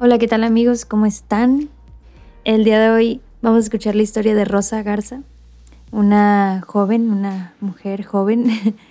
[0.00, 0.84] Hola, ¿qué tal amigos?
[0.84, 1.70] ¿Cómo están?
[2.44, 5.22] El día de hoy vamos a escuchar la historia de Rosa Garza,
[5.90, 8.46] una joven, una mujer joven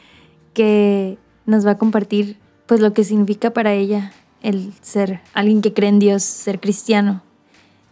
[0.53, 2.35] que nos va a compartir
[2.65, 4.11] pues lo que significa para ella
[4.43, 7.21] el ser alguien que cree en Dios, ser cristiano.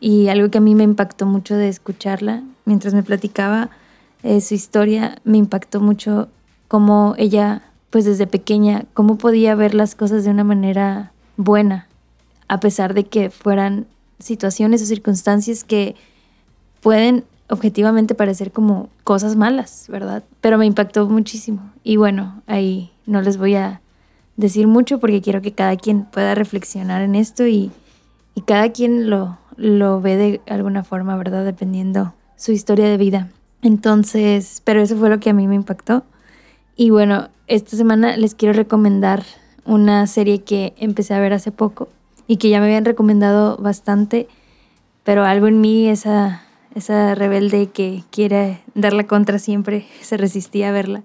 [0.01, 3.69] Y algo que a mí me impactó mucho de escucharla mientras me platicaba
[4.23, 6.27] eh, su historia, me impactó mucho
[6.67, 7.61] cómo ella,
[7.91, 11.87] pues desde pequeña, cómo podía ver las cosas de una manera buena,
[12.47, 13.87] a pesar de que fueran
[14.19, 15.95] situaciones o circunstancias que
[16.81, 20.23] pueden objetivamente parecer como cosas malas, ¿verdad?
[20.41, 21.71] Pero me impactó muchísimo.
[21.83, 23.81] Y bueno, ahí no les voy a
[24.37, 27.71] decir mucho porque quiero que cada quien pueda reflexionar en esto y,
[28.45, 31.45] cada quien lo, lo ve de alguna forma, ¿verdad?
[31.45, 33.29] Dependiendo su historia de vida.
[33.61, 36.03] Entonces, pero eso fue lo que a mí me impactó.
[36.75, 39.23] Y bueno, esta semana les quiero recomendar
[39.63, 41.87] una serie que empecé a ver hace poco
[42.27, 44.27] y que ya me habían recomendado bastante,
[45.03, 50.69] pero algo en mí, esa, esa rebelde que quiere dar la contra siempre, se resistía
[50.69, 51.03] a verla.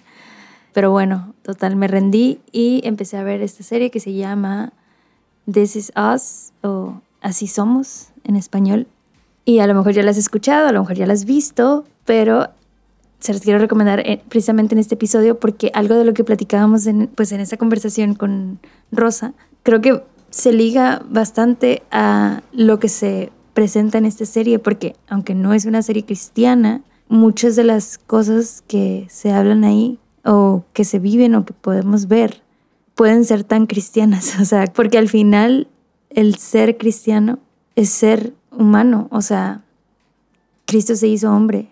[0.72, 4.72] Pero bueno, total, me rendí y empecé a ver esta serie que se llama
[5.50, 8.86] This Is Us o Así Somos en español.
[9.44, 11.84] Y a lo mejor ya la has escuchado, a lo mejor ya la has visto,
[12.04, 12.48] pero
[13.18, 16.86] se las quiero recomendar eh, precisamente en este episodio porque algo de lo que platicábamos
[16.86, 18.60] en, pues en esa conversación con
[18.92, 24.96] Rosa, creo que se liga bastante a lo que se presenta en esta serie, porque
[25.08, 30.64] aunque no es una serie cristiana, muchas de las cosas que se hablan ahí o
[30.72, 32.42] que se viven o que podemos ver
[32.94, 35.68] pueden ser tan cristianas, o sea, porque al final
[36.10, 37.38] el ser cristiano
[37.76, 39.62] es ser humano, o sea,
[40.66, 41.68] Cristo se hizo hombre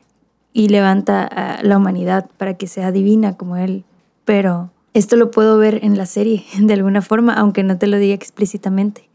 [0.53, 3.85] y levanta a la humanidad para que sea divina como Él,
[4.25, 7.99] pero esto lo puedo ver en la serie de alguna forma, aunque no te lo
[7.99, 9.09] diga explícitamente.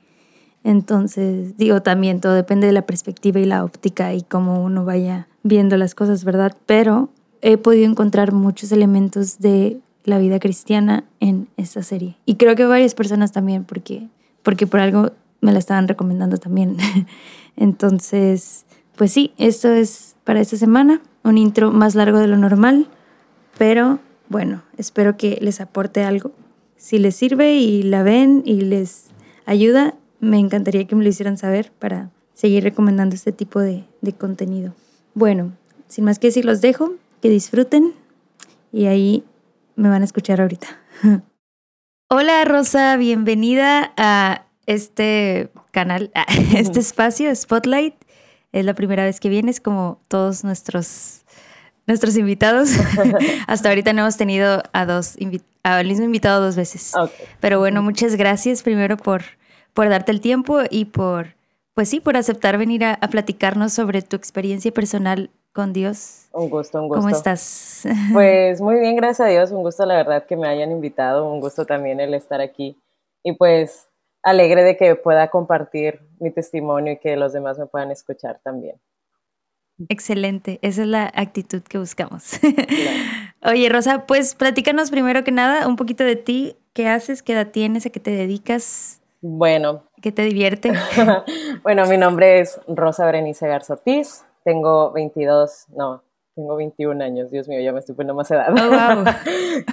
[0.64, 5.28] Entonces, digo, también todo depende de la perspectiva y la óptica y cómo uno vaya
[5.44, 6.56] viendo las cosas, ¿verdad?
[6.66, 7.10] Pero
[7.42, 12.15] he podido encontrar muchos elementos de la vida cristiana en esta serie.
[12.26, 14.08] Y creo que varias personas también, porque,
[14.42, 15.11] porque por algo
[15.42, 16.77] me la estaban recomendando también.
[17.58, 18.65] Entonces,
[18.95, 22.88] pues sí, esto es para esta semana, un intro más largo de lo normal,
[23.58, 26.32] pero bueno, espero que les aporte algo.
[26.76, 29.08] Si les sirve y la ven y les
[29.45, 34.14] ayuda, me encantaría que me lo hicieran saber para seguir recomendando este tipo de, de
[34.14, 34.73] contenido.
[35.14, 35.54] Bueno,
[35.88, 37.94] sin más que decir, los dejo que disfruten
[38.72, 39.23] y ahí
[39.76, 40.67] me van a escuchar ahorita.
[42.10, 46.26] Hola Rosa, bienvenida a este canal, a
[46.56, 47.95] este espacio, Spotlight.
[48.52, 51.23] Es la primera vez que vienes como todos nuestros,
[51.88, 52.70] nuestros invitados.
[53.48, 55.17] Hasta ahorita no hemos tenido a dos
[55.64, 56.94] al mismo invitado dos veces.
[57.39, 59.21] Pero bueno, muchas gracias primero por,
[59.73, 61.36] por darte el tiempo y por,
[61.73, 66.27] pues sí, por aceptar venir a platicarnos sobre tu experiencia personal con Dios.
[66.33, 67.02] Un gusto, un gusto.
[67.02, 67.83] ¿Cómo estás?
[68.11, 69.52] Pues muy bien, gracias a Dios.
[69.52, 71.32] Un gusto, la verdad, que me hayan invitado.
[71.32, 72.77] Un gusto también el estar aquí.
[73.23, 73.88] Y pues
[74.23, 78.76] alegre de que pueda compartir mi testimonio y que los demás me puedan escuchar también.
[79.89, 82.39] Excelente, esa es la actitud que buscamos.
[83.45, 87.50] Oye, Rosa, pues platícanos primero que nada un poquito de ti, qué haces, qué edad
[87.52, 89.02] tienes, a qué te dedicas.
[89.22, 89.83] Bueno.
[90.02, 90.72] ¿Qué te divierte?
[91.64, 96.04] bueno, mi nombre es Rosa Berenice Garzotis, tengo 22, no,
[96.36, 98.48] tengo 21 años, Dios mío, ya me estoy poniendo más edad.
[98.52, 99.04] Oh,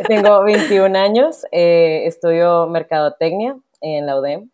[0.08, 4.50] tengo 21 años, eh, estudio mercadotecnia en la UDEM.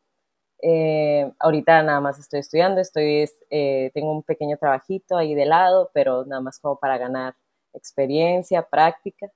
[0.69, 5.93] Eh, ahorita nada más estoy estudiando, estoy, eh, tengo un pequeño trabajito ahí de lado,
[5.94, 7.37] pero nada más como para ganar
[7.72, 9.31] experiencia, práctica.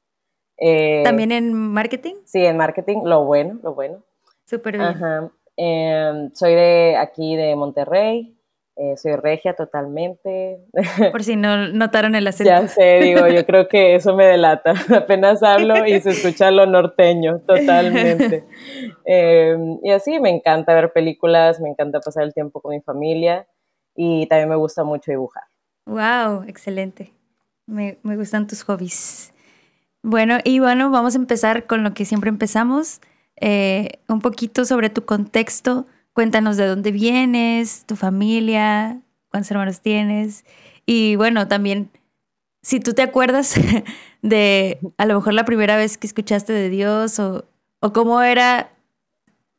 [1.05, 2.17] ¿También en marketing?
[2.25, 4.03] Sí, en marketing, lo bueno, lo bueno.
[4.45, 5.31] Súper bien.
[5.57, 8.37] Em, soy de aquí de Monterrey,
[8.81, 10.59] eh, soy regia totalmente.
[11.13, 12.51] Por si no notaron el acento.
[12.51, 14.73] Ya sé, digo, yo creo que eso me delata.
[14.97, 18.43] Apenas hablo y se escucha lo norteño, totalmente.
[19.05, 23.47] Em, y así me encanta ver películas, me encanta pasar el tiempo con mi familia
[23.95, 25.45] y también me gusta mucho dibujar.
[25.85, 26.45] ¡Wow!
[26.49, 27.13] Excelente.
[27.67, 29.35] Me, me gustan tus hobbies.
[30.03, 33.03] Bueno, y bueno, vamos a empezar con lo que siempre empezamos.
[33.37, 40.45] Eh, un poquito sobre tu contexto Cuéntanos de dónde vienes, tu familia, cuántos hermanos tienes.
[40.87, 41.91] Y bueno, también,
[42.63, 43.55] si tú te acuerdas
[44.23, 47.45] de a lo mejor la primera vez que escuchaste de Dios o,
[47.81, 48.71] o cómo era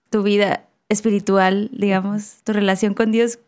[0.09, 3.39] tu vida espiritual, digamos, tu relación con Dios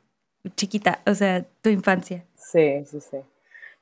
[0.55, 2.25] chiquita, o sea, tu infancia.
[2.35, 3.17] Sí, sí, sí.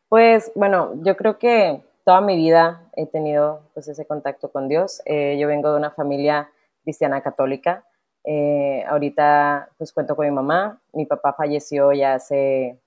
[0.09, 5.01] Pues bueno, yo creo que toda mi vida he tenido pues ese contacto con Dios.
[5.06, 6.50] Eh, yo vengo de una familia
[6.83, 7.85] cristiana católica.
[8.23, 10.79] Eh, ahorita pues cuento con mi mamá.
[10.94, 12.79] Mi papá falleció ya hace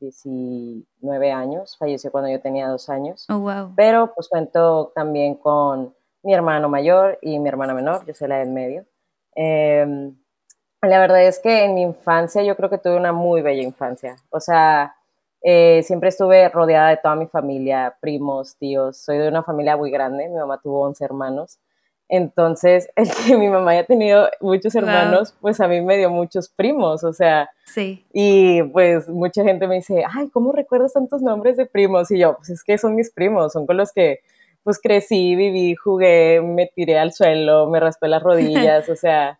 [0.00, 3.26] 19 años, falleció cuando yo tenía dos años.
[3.28, 3.72] Oh, wow.
[3.76, 8.38] Pero pues cuento también con mi hermano mayor y mi hermana menor, yo soy la
[8.38, 8.84] del medio.
[9.34, 10.16] Em,
[10.82, 14.16] la verdad es que en mi infancia yo creo que tuve una muy bella infancia.
[14.30, 14.94] O sea,
[15.42, 18.98] eh, siempre estuve rodeada de toda mi familia, primos, tíos.
[18.98, 21.58] Soy de una familia muy grande, mi mamá tuvo 11 hermanos.
[22.08, 26.48] Entonces, el que mi mamá haya tenido muchos hermanos, pues a mí me dio muchos
[26.48, 27.50] primos, o sea.
[27.66, 28.06] Sí.
[28.12, 32.10] Y pues mucha gente me dice, ay, ¿cómo recuerdas tantos nombres de primos?
[32.10, 34.20] Y yo, pues es que son mis primos, son con los que
[34.64, 39.38] pues crecí, viví, jugué, me tiré al suelo, me raspé las rodillas, o sea.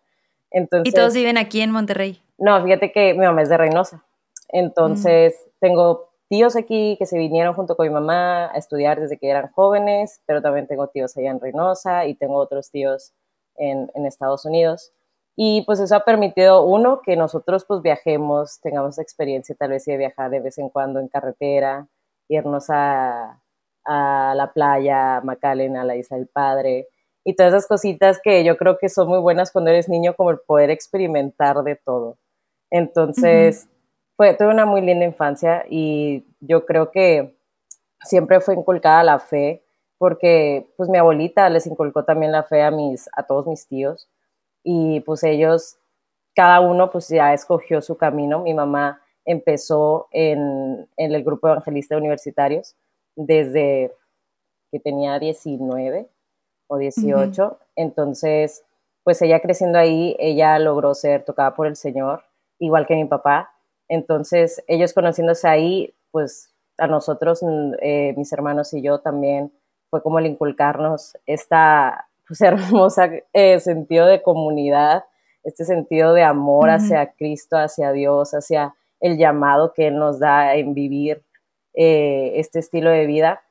[0.51, 2.21] Entonces, ¿Y todos viven aquí en Monterrey?
[2.37, 4.03] No, fíjate que mi mamá es de Reynosa.
[4.47, 5.49] Entonces, mm.
[5.59, 9.51] tengo tíos aquí que se vinieron junto con mi mamá a estudiar desde que eran
[9.51, 13.13] jóvenes, pero también tengo tíos allá en Reynosa y tengo otros tíos
[13.57, 14.91] en, Estados Unidos.
[15.35, 19.97] Y pues eso ha permitido, uno, que nosotros pues viajemos, tengamos experiencia tal vez de
[19.97, 21.87] viajar de vez en cuando en carretera,
[22.27, 23.41] irnos a,
[23.85, 26.87] la playa, a McAllen, la Isla del Padre,
[27.23, 30.29] y todas esas cositas que yo creo que son muy buenas cuando eres niño, como
[30.29, 32.17] el poder experimentar de todo.
[32.69, 33.67] Entonces,
[34.19, 37.37] fue, tuve una muy linda infancia y yo creo que
[38.01, 39.63] siempre fue inculcada la fe,
[39.97, 44.09] porque pues mi abuelita les inculcó también la fe a, mis, a todos mis tíos
[44.61, 45.77] y pues ellos,
[46.35, 48.39] cada uno pues ya escogió su camino.
[48.39, 52.75] Mi mamá empezó en, en el grupo evangelista de universitarios
[53.15, 53.95] desde
[54.69, 56.09] que tenía 19
[56.67, 58.65] o 18, entonces
[59.05, 62.25] pues ella creciendo ahí, ella logró ser tocada por el Señor,
[62.59, 63.53] igual que mi papá,
[63.89, 69.51] entonces, ellos conociéndose ahí, pues a nosotros, mm, eh, mis hermanos y yo también,
[69.89, 72.41] fue como el inculcarnos esta pues,
[72.81, 75.03] hermosa eh, sentido de comunidad,
[75.43, 80.55] este sentido de amor hacia Cristo, hacia Dios, hacia el llamado que Él nos da
[80.55, 81.23] en vivir
[81.73, 83.41] eh, este estilo de vida.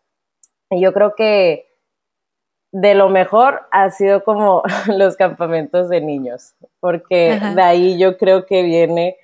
[0.70, 1.67] Y yo creo que
[2.70, 8.46] de lo mejor ha sido como los campamentos de niños, porque de ahí yo creo
[8.46, 9.17] que viene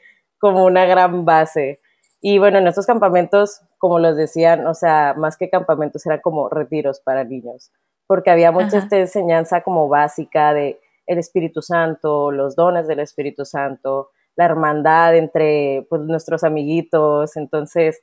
[0.44, 1.80] como una gran base.
[2.20, 6.50] Y bueno, en estos campamentos, como los decían, o sea, más que campamentos, eran como
[6.50, 7.72] retiros para niños,
[8.06, 13.46] porque había mucha esta enseñanza como básica de el Espíritu Santo, los dones del Espíritu
[13.46, 18.02] Santo, la hermandad entre pues, nuestros amiguitos, entonces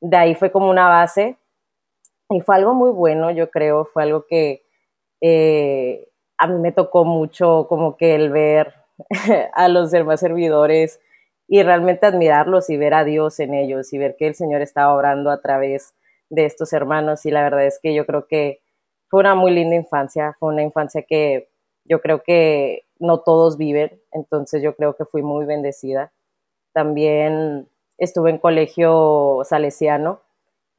[0.00, 1.36] de ahí fue como una base.
[2.30, 4.64] Y fue algo muy bueno, yo creo, fue algo que
[5.20, 6.08] eh,
[6.38, 8.72] a mí me tocó mucho como que el ver
[9.52, 10.98] a los demás servidores
[11.48, 14.92] y realmente admirarlos y ver a Dios en ellos y ver que el Señor está
[14.94, 15.94] obrando a través
[16.30, 18.60] de estos hermanos y la verdad es que yo creo que
[19.08, 21.50] fue una muy linda infancia, fue una infancia que
[21.84, 26.12] yo creo que no todos viven, entonces yo creo que fui muy bendecida.
[26.72, 27.68] También
[27.98, 30.20] estuve en colegio salesiano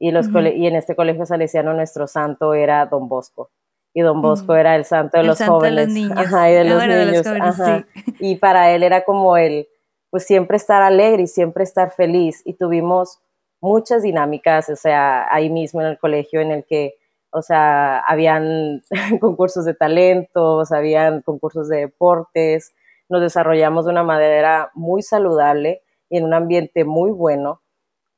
[0.00, 3.50] y, los y en este colegio salesiano nuestro santo era Don Bosco.
[3.96, 5.76] Y Don Bosco era el santo de los jóvenes.
[5.76, 6.18] De los niños.
[6.18, 7.84] Ajá, y de los niños.
[8.18, 9.68] Y para él era como el,
[10.14, 12.40] pues siempre estar alegre y siempre estar feliz.
[12.44, 13.18] Y tuvimos
[13.60, 16.94] muchas dinámicas, o sea, ahí mismo en el colegio en el que,
[17.30, 18.84] o sea, habían
[19.20, 22.76] concursos de talentos, habían concursos de deportes,
[23.08, 27.62] nos desarrollamos de una manera muy saludable y en un ambiente muy bueno,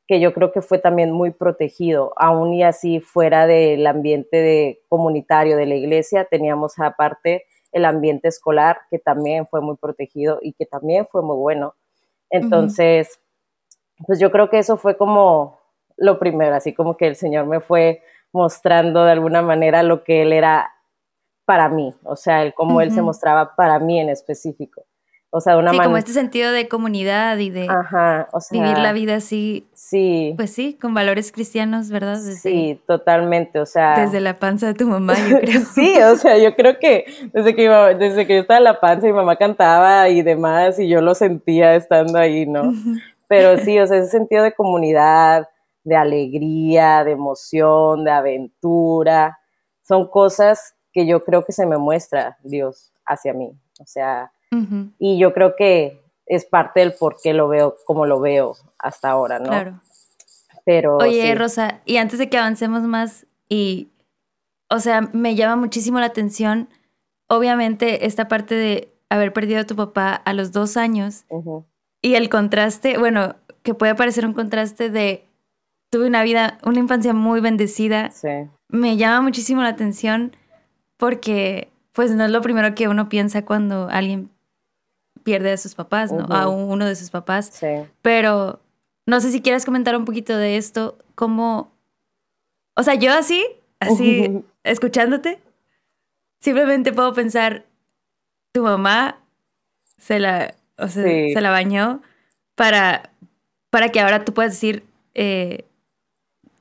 [0.07, 4.83] que yo creo que fue también muy protegido, aún y así fuera del ambiente de,
[4.91, 10.53] comunitario de la iglesia, teníamos aparte el ambiente escolar, que también fue muy protegido y
[10.53, 11.75] que también fue muy bueno.
[12.31, 13.21] Entonces,
[14.07, 15.61] pues yo creo que eso fue como
[15.97, 18.03] lo primero, así como que el Señor me fue
[18.33, 20.73] mostrando de alguna manera lo que Él era
[21.45, 24.86] para mí, o sea, el cómo Él se mostraba para mí en específico.
[25.37, 25.89] O sea, de una sí, manera...
[25.89, 27.69] como este sentido de comunidad y de
[28.51, 29.69] vivir la vida así.
[29.75, 30.33] Sí.
[30.37, 32.17] Pues sí, con valores cristianos, ¿verdad?
[32.17, 34.01] sí, totalmente, o sea...
[34.01, 35.61] Desde la panza de tu mamá, yo creo.
[35.61, 39.07] sí, o sea, yo creo que desde que, desde que yo estaba en la panza,
[39.07, 42.73] mi mamá cantaba y demás, y yo lo sentía estando ahí, ¿no?
[43.29, 45.51] Pero sí, o sea, ese sentido de comunidad,
[45.85, 49.39] de alegría, de emoción, de aventura,
[49.83, 53.53] son cosas que yo creo que se me muestra Dios hacia mí.
[53.81, 54.33] O sea,
[54.99, 59.11] y yo creo que es parte del por qué lo veo como lo veo hasta
[59.11, 59.49] ahora, ¿no?
[59.49, 59.81] Claro.
[60.65, 60.97] Pero.
[60.97, 63.89] Oye, Rosa, y antes de que avancemos más, y.
[64.69, 66.69] O sea, me llama muchísimo la atención,
[67.29, 71.25] obviamente, esta parte de haber perdido a tu papá a los dos años
[72.03, 75.25] y el contraste, bueno, que puede parecer un contraste de
[75.91, 78.11] tuve una vida, una infancia muy bendecida.
[78.11, 78.29] Sí.
[78.69, 80.37] Me llama muchísimo la atención
[80.97, 84.31] porque, pues, no es lo primero que uno piensa cuando alguien
[85.27, 86.25] pierde a sus papás, ¿no?
[86.33, 87.51] A uno de sus papás.
[87.53, 87.67] Sí.
[88.01, 88.61] Pero
[89.07, 91.73] no sé si quieres comentar un poquito de esto, cómo,
[92.77, 93.45] o sea, yo así,
[93.81, 95.41] así, escuchándote,
[96.39, 97.67] simplemente puedo pensar,
[98.53, 99.19] tu mamá
[99.99, 102.03] se la, o sea, se la bañó
[102.55, 103.11] para,
[103.71, 105.65] para que ahora tú puedas decir, eh,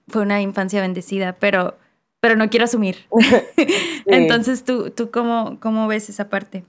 [0.07, 1.77] fue una infancia bendecida, pero,
[2.19, 3.05] pero no quiero asumir.
[4.07, 6.63] Entonces, ¿tú, tú cómo, cómo ves esa parte?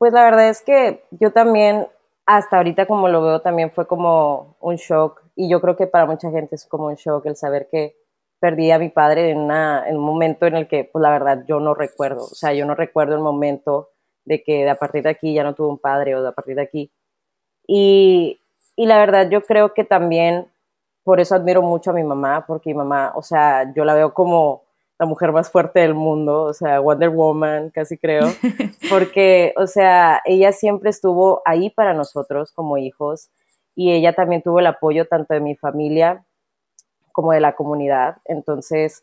[0.00, 1.86] Pues la verdad es que yo también,
[2.24, 5.20] hasta ahorita como lo veo, también fue como un shock.
[5.36, 7.98] Y yo creo que para mucha gente es como un shock el saber que
[8.38, 11.60] perdí a mi padre en, una, un momento en el que, pues la verdad, yo
[11.60, 12.24] no recuerdo.
[12.24, 13.90] O sea, yo no recuerdo el momento
[14.24, 16.32] de que de a partir de aquí ya no tuve un padre o de a
[16.32, 16.90] partir de aquí.
[17.66, 18.40] Y,
[18.76, 20.50] y la verdad, yo creo que también
[21.04, 24.14] por eso admiro mucho a mi mamá, porque mi mamá, o sea, yo la veo
[24.14, 24.62] como
[25.00, 28.28] la mujer más fuerte del mundo, o sea, Wonder Woman, casi creo,
[28.90, 33.30] porque, o sea, ella siempre estuvo ahí para nosotros como hijos
[33.74, 36.26] y ella también tuvo el apoyo tanto de mi familia
[37.12, 38.18] como de la comunidad.
[38.26, 39.02] Entonces,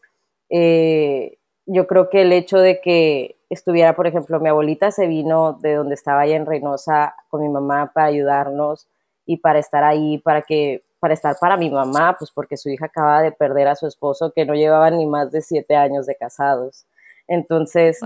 [0.52, 5.54] eh, yo creo que el hecho de que estuviera, por ejemplo, mi abuelita se vino
[5.54, 8.88] de donde estaba allá en Reynosa con mi mamá para ayudarnos
[9.26, 12.86] y para estar ahí, para que para estar para mi mamá, pues porque su hija
[12.86, 16.16] acaba de perder a su esposo que no llevaba ni más de siete años de
[16.16, 16.86] casados.
[17.28, 18.00] Entonces,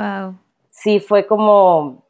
[0.69, 2.03] sí fue como,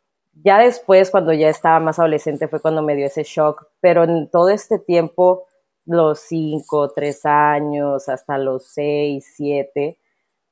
[0.43, 4.29] ya después, cuando ya estaba más adolescente, fue cuando me dio ese shock, pero en
[4.29, 5.45] todo este tiempo,
[5.85, 9.97] los cinco, tres años, hasta los seis, siete,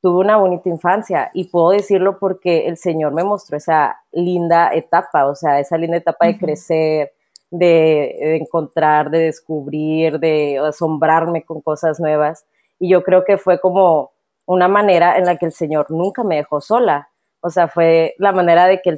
[0.02, 1.32] tuve una bonita infancia.
[1.34, 5.98] Y puedo decirlo porque el Señor me mostró esa linda etapa, o sea, esa linda
[5.98, 7.14] etapa de crecer,
[7.52, 12.46] de, encontrar, de descubrir, de asombrarme con cosas nuevas.
[12.80, 14.12] Y yo creo que fue como
[14.46, 17.10] una manera en la que el Señor nunca me dejó sola.
[17.42, 18.96] O sea, fue la manera de que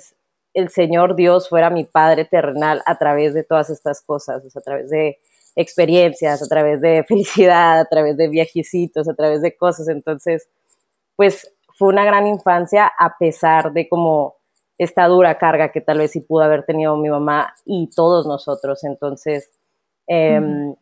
[0.53, 4.89] el, Señor Dios fuera mi Padre terrenal a través de todas estas cosas, a través
[4.89, 5.19] de
[5.55, 9.87] experiencias, a través de felicidad, a través de viajecitos, a través de cosas.
[9.87, 10.49] Entonces,
[11.15, 14.35] pues fue una gran infancia a pesar de como
[14.83, 18.83] esta dura carga que tal vez sí pudo haber tenido mi mamá y todos nosotros.
[18.83, 19.51] Entonces,
[20.07, 20.73] em,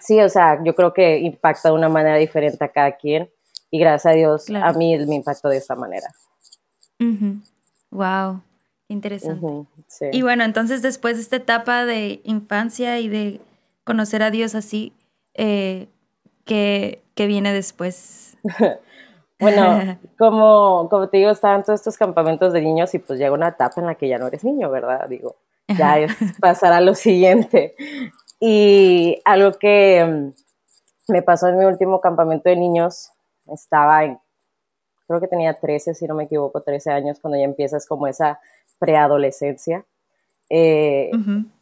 [0.00, 3.28] sí, o sea, yo creo que impacta de una manera diferente a cada quien
[3.72, 6.06] y gracias a Dios a mí me impactó de esta manera.
[7.90, 8.40] Wow,
[8.86, 9.68] interesante.
[10.12, 13.40] Y bueno, entonces después de esta etapa de infancia y de
[13.82, 14.92] conocer a Dios así,
[15.34, 15.88] eh,
[16.44, 18.36] ¿qué, ¿qué, viene después?
[19.44, 23.48] Bueno, como, como te digo, estaban todos estos campamentos de niños y pues llega una
[23.48, 25.06] etapa en la que ya no eres niño, ¿verdad?
[25.08, 25.36] Digo,
[25.68, 27.74] ya es pasar a lo siguiente.
[28.40, 33.10] Y algo que mm, me pasó en mi último campamento de niños,
[33.52, 34.18] estaba en,
[35.06, 38.40] creo que tenía 13, si no me equivoco, 13 años, cuando ya empiezas como esa
[38.78, 39.84] preadolescencia.
[40.50, 41.10] Eh,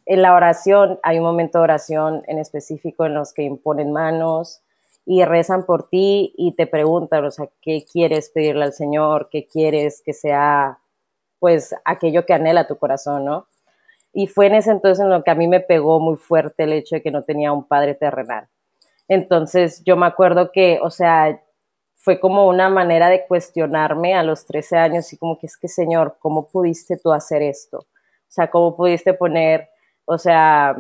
[0.07, 4.62] en la oración, hay un momento de oración en específico en los que imponen manos,
[5.04, 9.28] y rezan por ti y te preguntan, o sea, ¿qué quieres pedirle al Señor?
[9.30, 10.78] ¿Qué quieres que sea,
[11.40, 13.47] pues, aquello que anhela tu corazón, ¿no?
[14.12, 16.73] Y fue en ese entonces en lo que a mí me pegó muy fuerte el
[16.73, 18.49] hecho de que no tenía un padre terrenal.
[19.09, 21.40] Entonces, yo me acuerdo que, o sea,
[21.97, 25.68] fue como una manera de cuestionarme a los 13 años y como que es que,
[25.68, 27.78] Señor, ¿cómo pudiste tú hacer esto?
[27.78, 29.68] O sea, ¿cómo pudiste poner,
[30.04, 30.76] o sea,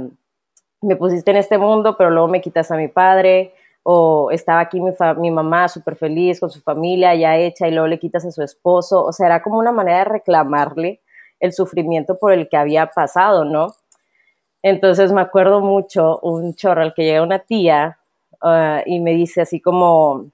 [0.80, 4.80] me pusiste en este mundo, pero luego me quitas a mi padre, o estaba aquí
[4.80, 8.30] mi, mi mamá súper feliz con su familia ya hecha y luego le quitas a
[8.30, 11.00] su esposo, o sea, era como una manera de reclamarle
[11.40, 13.74] el sufrimiento por el que había pasado, ¿no?
[14.62, 17.98] Entonces me acuerdo mucho un chorro al que llega una tía
[18.40, 20.30] ah, y me dice así como,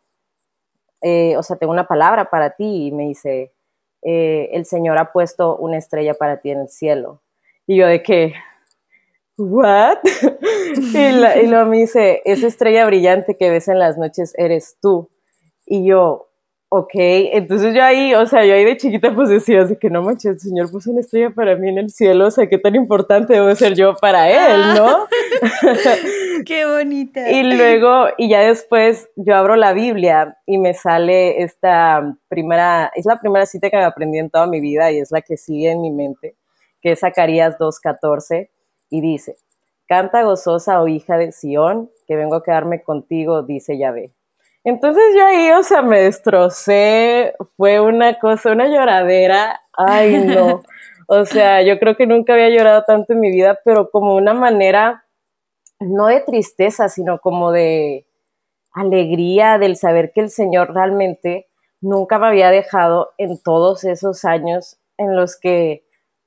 [1.00, 3.52] eh, o sea, tengo una palabra para ti y me dice,
[4.02, 7.22] eh, el Señor ha puesto una estrella para ti en el cielo.
[7.66, 8.34] Y yo de que,
[9.38, 9.98] ¿what?
[10.76, 15.08] y, luego me dice, esa estrella brillante que ves en las noches eres tú.
[15.66, 16.28] Y yo,
[16.70, 20.02] ok, entonces yo ahí, o sea, yo ahí de chiquita pues decía, así que no
[20.02, 22.74] manches, el Señor puso una estrella para mí en el cielo, o sea, qué tan
[22.74, 25.06] importante debo ser yo para Él, ¿no?
[26.46, 27.30] qué bonita.
[27.30, 33.06] Y luego, y ya después yo abro la Biblia y me sale esta primera, es
[33.06, 35.70] la primera cita que me aprendí en toda mi vida y es la que sigue
[35.70, 36.36] en mi mente,
[36.82, 38.50] que es Zacarías 2.14
[38.90, 39.36] y dice,
[39.88, 44.12] canta gozosa, oh hija de Sión, que vengo a quedarme contigo, dice Yahvé.
[44.64, 50.62] Entonces yo ahí, o sea, me destrocé, fue una cosa, una lloradera, ay no,
[51.08, 54.34] o sea, yo creo que nunca había llorado tanto en mi vida, pero como una
[54.34, 55.06] manera,
[55.80, 58.06] no de tristeza, sino como de
[58.72, 61.48] alegría del saber que el Señor realmente
[61.80, 65.84] nunca me había dejado en todos esos años en los que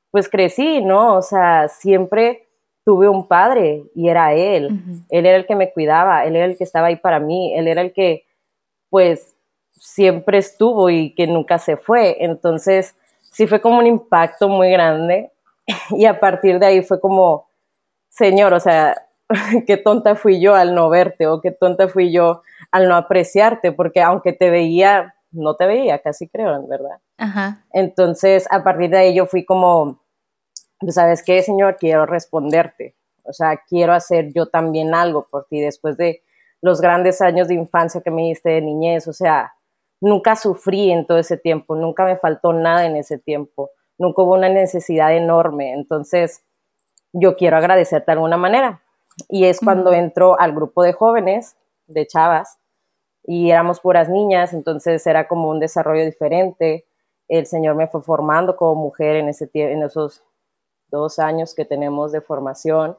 [0.09, 1.15] pues crecí, ¿no?
[1.15, 2.49] O sea, siempre
[2.83, 5.03] tuve un padre y era él.
[5.09, 7.67] Él era el que me cuidaba, él era el que estaba ahí para mí, él
[7.67, 8.25] era el que,
[8.89, 9.35] pues,
[9.71, 12.17] siempre estuvo y que nunca se fue.
[12.23, 15.31] Entonces, sí fue como un impacto muy grande.
[15.91, 17.47] Y a partir de ahí fue como,
[18.09, 19.07] Señor, o sea,
[19.67, 23.71] qué tonta fui yo al no verte o qué tonta fui yo al no apreciarte,
[23.71, 26.97] porque aunque te veía, no te veía, casi creo, en verdad.
[27.17, 27.63] Ajá.
[27.71, 29.99] Entonces, a partir de ahí yo fui como,
[30.81, 31.77] pues, ¿sabes qué, Señor?
[31.77, 32.95] Quiero responderte.
[33.23, 36.23] O sea, quiero hacer yo también algo por ti después de
[36.61, 39.07] los grandes años de infancia que me diste de niñez.
[39.07, 39.53] O sea,
[40.01, 44.33] nunca sufrí en todo ese tiempo, nunca me faltó nada en ese tiempo, nunca hubo
[44.33, 45.73] una necesidad enorme.
[45.73, 46.43] Entonces,
[47.13, 48.81] yo quiero agradecerte de alguna manera.
[49.29, 51.55] Y es cuando entro al grupo de jóvenes,
[51.87, 52.57] de chavas,
[53.23, 56.85] y éramos puras niñas, entonces era como un desarrollo diferente.
[57.27, 60.23] El Señor me fue formando como mujer en, ese, en esos
[60.91, 62.97] dos años que tenemos de formación.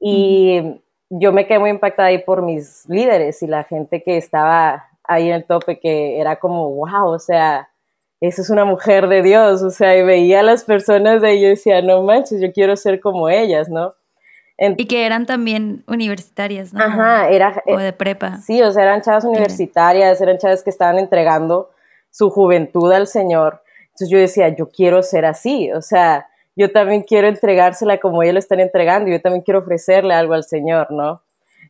[0.00, 4.86] Y yo me quedé muy impactada ahí por mis líderes y la gente que estaba
[5.04, 7.68] ahí en el tope, que era como, wow, o sea,
[8.20, 11.44] esa es una mujer de Dios, o sea, y veía a las personas de ahí
[11.44, 13.94] y decía, no manches, yo quiero ser como ellas, ¿no?
[14.76, 16.84] y que eran también universitarias, ¿no?
[16.84, 17.62] Ajá, era...
[17.66, 18.36] O de prepa.
[18.38, 21.70] Sí, o sea, eran chavas universitarias, eran chavas que estaban entregando
[22.10, 23.62] su juventud al Señor.
[23.86, 28.34] Entonces yo decía, yo quiero ser así, o sea, yo también quiero entregársela como ellos
[28.34, 31.22] lo están entregando, yo también quiero ofrecerle algo al Señor, ¿no?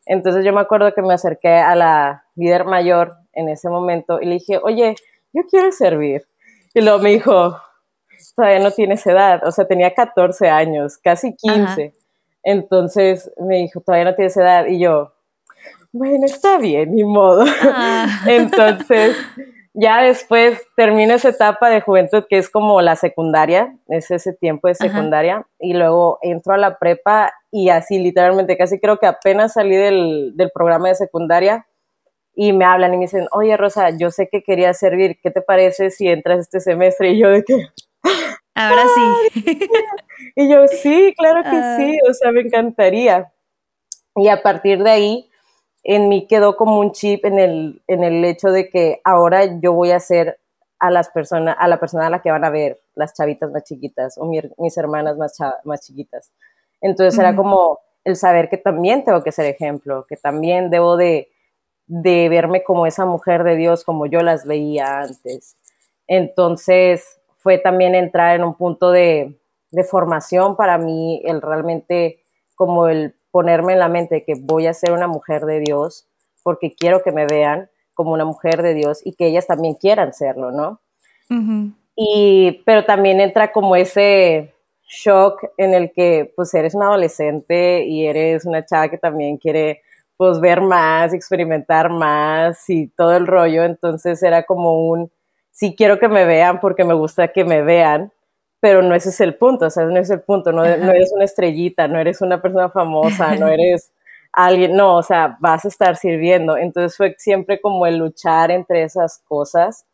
[0.05, 4.25] Entonces yo me acuerdo que me acerqué a la líder mayor en ese momento y
[4.25, 4.95] le dije, oye,
[5.33, 6.27] yo quiero servir.
[6.73, 7.57] Y luego me dijo,
[8.35, 11.93] todavía no tienes edad, o sea, tenía 14 años, casi 15.
[12.43, 14.65] Entonces me dijo, todavía no tienes edad.
[14.65, 15.13] Y yo,
[15.91, 17.43] bueno, está bien, ni modo.
[17.61, 18.23] Ah.
[18.27, 19.15] Entonces,
[19.73, 24.67] ya después termino esa etapa de juventud que es como la secundaria, es ese tiempo
[24.67, 29.53] de secundaria, y luego entro a la prepa y así literalmente, casi creo que apenas
[29.53, 31.65] salí del, del programa de secundaria
[32.33, 35.41] y me hablan y me dicen, oye Rosa, yo sé que querías servir, ¿qué te
[35.41, 37.11] parece si entras este semestre?
[37.11, 37.67] Y yo de que...
[38.53, 39.59] Ahora sí.
[40.35, 42.09] y yo, sí, claro que sí, ah.
[42.09, 43.31] o sea, me encantaría.
[44.15, 45.30] Y a partir de ahí,
[45.83, 49.73] en mí quedó como un chip en el, en el hecho de que ahora yo
[49.73, 50.39] voy a ser
[50.79, 53.63] a las personas, a la persona a la que van a ver las chavitas más
[53.63, 56.31] chiquitas o mis hermanas más, más chiquitas.
[56.81, 61.29] Entonces era como el saber que también tengo que ser ejemplo, que también debo de,
[61.85, 65.55] de verme como esa mujer de Dios como yo las veía antes.
[66.07, 69.39] Entonces fue también entrar en un punto de,
[69.71, 72.23] de formación para mí, el realmente
[72.55, 76.07] como el ponerme en la mente que voy a ser una mujer de Dios
[76.43, 80.13] porque quiero que me vean como una mujer de Dios y que ellas también quieran
[80.13, 80.79] serlo, ¿no?
[81.95, 88.05] Y, pero también entra como ese shock en el que pues eres una adolescente y
[88.05, 89.81] eres una chava que también quiere
[90.17, 95.11] pues ver más, experimentar más y todo el rollo, entonces era como un,
[95.51, 98.11] sí quiero que me vean porque me gusta que me vean,
[98.61, 101.11] pero no ese es el punto, o sea, no es el punto, no, no eres
[101.11, 103.91] una estrellita, no eres una persona famosa, no eres
[104.31, 106.55] alguien, no, o sea, vas a estar sirviendo.
[106.55, 109.87] Entonces fue siempre como el luchar entre esas cosas,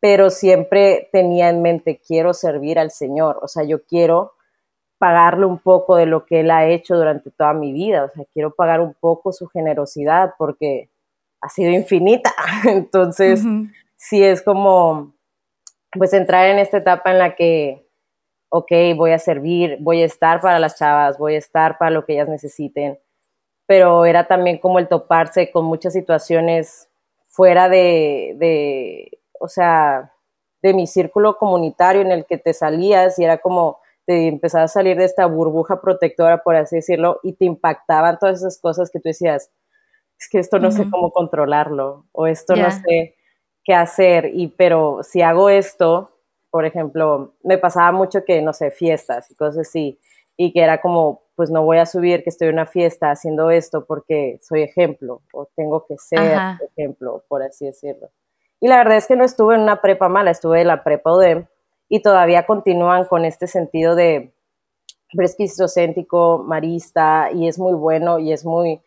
[0.00, 4.32] pero siempre tenía en mente, quiero servir al Señor, o sea, yo quiero
[4.98, 8.24] pagarle un poco de lo que Él ha hecho durante toda mi vida, o sea,
[8.32, 10.88] quiero pagar un poco su generosidad porque
[11.42, 12.32] ha sido infinita.
[12.64, 13.42] Entonces,
[13.96, 15.12] sí es como,
[15.92, 17.89] pues entrar en esta etapa en la que
[18.50, 22.04] ok, voy a servir, voy a estar para las chavas, voy a estar para lo
[22.04, 22.98] que ellas necesiten,
[23.66, 26.88] pero era también como el toparse con muchas situaciones
[27.28, 30.12] fuera de, de, o sea,
[30.62, 34.68] de mi círculo comunitario en el que te salías y era como te empezaba a
[34.68, 38.98] salir de esta burbuja protectora, por así decirlo, y te impactaban todas esas cosas que
[38.98, 39.50] tú decías,
[40.18, 43.14] es que esto no sé cómo controlarlo, o esto no sé
[43.62, 46.10] qué hacer, y pero si hago esto,
[46.50, 49.98] por ejemplo, me pasaba mucho que, no sé, fiestas y cosas así,
[50.36, 53.50] y que era como, pues no voy a subir que estoy en una fiesta haciendo
[53.50, 58.10] esto porque soy ejemplo, o tengo que ser ejemplo, por así decirlo.
[58.60, 61.12] Y la verdad es que no estuve en una prepa mala, estuve en la prepa
[61.12, 61.46] UDEM,
[61.88, 64.32] y todavía continúan con este sentido de
[65.08, 68.80] cristocéntrico, marista, y es muy bueno y es muy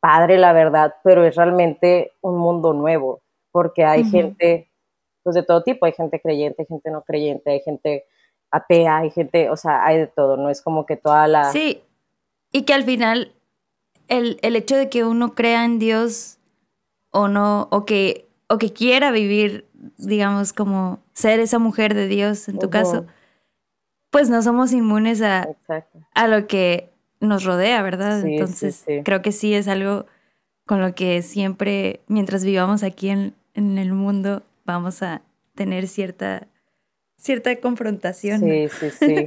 [0.00, 3.20] padre, la verdad, pero es realmente un mundo nuevo,
[3.52, 4.67] porque hay gente
[5.22, 8.06] pues de todo tipo, hay gente creyente, hay gente no creyente, hay gente
[8.50, 11.52] atea, hay gente, o sea, hay de todo, no es como que toda la...
[11.52, 11.82] Sí,
[12.52, 13.32] y que al final
[14.08, 16.38] el, hecho de que uno crea en Dios
[17.10, 22.48] o no, o que, o que quiera vivir, digamos, como ser esa mujer de Dios,
[22.48, 23.06] en tu caso,
[24.10, 25.48] pues no somos inmunes a,
[26.14, 28.24] a lo que nos rodea, ¿verdad?
[28.24, 30.06] Entonces, creo que sí es algo
[30.66, 35.22] con lo que siempre, mientras vivamos aquí en, en el mundo, vamos a
[35.54, 36.46] tener cierta,
[37.16, 38.40] cierta confrontación.
[38.40, 39.24] Sí, sí, sí.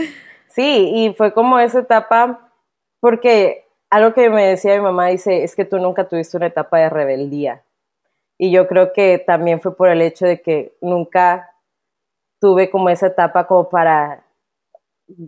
[0.47, 2.53] sí, y fue como esa etapa,
[2.99, 6.77] porque algo que me decía mi mamá dice, es que tú nunca tuviste una etapa
[6.79, 7.63] de rebeldía.
[8.37, 11.53] Y yo creo que también fue por el hecho de que nunca
[12.39, 14.25] tuve como esa etapa como para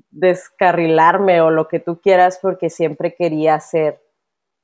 [0.10, 4.02] descarrilarme o lo que tú quieras porque siempre quería ser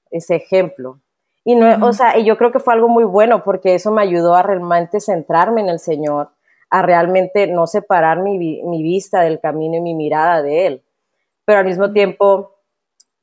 [0.09, 1.01] ese ejemplo.
[1.43, 4.02] Y no, o sea, y yo creo que fue algo muy bueno porque eso me
[4.02, 6.30] ayudó a realmente centrarme en el Señor,
[6.69, 10.84] a realmente no separar mi, mi vista del camino y mi mirada de Él.
[11.45, 12.56] Pero al mismo tiempo,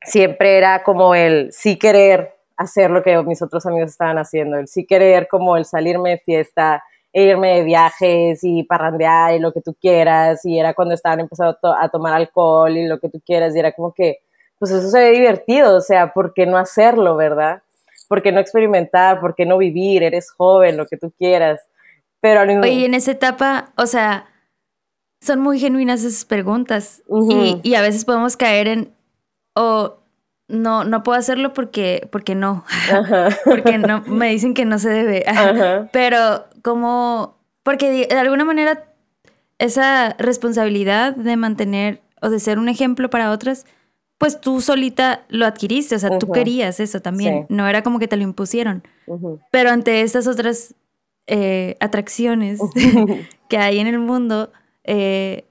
[0.01, 4.67] siempre era como el sí querer hacer lo que mis otros amigos estaban haciendo, el
[4.67, 9.53] sí querer como el salirme de fiesta, e irme de viajes y parrandear y lo
[9.53, 13.21] que tú quieras, y era cuando estaban empezando a tomar alcohol y lo que tú
[13.25, 14.19] quieras, y era como que,
[14.59, 17.61] pues eso se ve divertido, o sea, ¿por qué no hacerlo, verdad?
[18.07, 19.19] ¿Por qué no experimentar?
[19.19, 20.03] ¿Por qué no vivir?
[20.03, 21.61] Eres joven, lo que tú quieras.
[22.21, 22.63] Pero al mismo...
[22.63, 24.25] Oye, en esa etapa, o sea,
[25.21, 28.93] son muy genuinas esas preguntas y, y, a veces podemos caer en,
[29.55, 29.97] o
[30.47, 32.63] no, no puedo hacerlo porque, porque no,
[33.45, 35.25] porque no, me dicen que no se debe,
[35.91, 38.83] pero como, porque de alguna manera
[39.59, 43.65] esa responsabilidad de mantener o de ser un ejemplo para otras,
[44.17, 48.07] pues tú solita lo adquiriste, o sea, tú querías eso también, no era como que
[48.07, 48.83] te lo impusieron.
[49.51, 50.73] Pero ante estas otras
[51.27, 52.59] eh, atracciones
[53.49, 54.51] que hay en el mundo,
[54.83, 55.45] eh,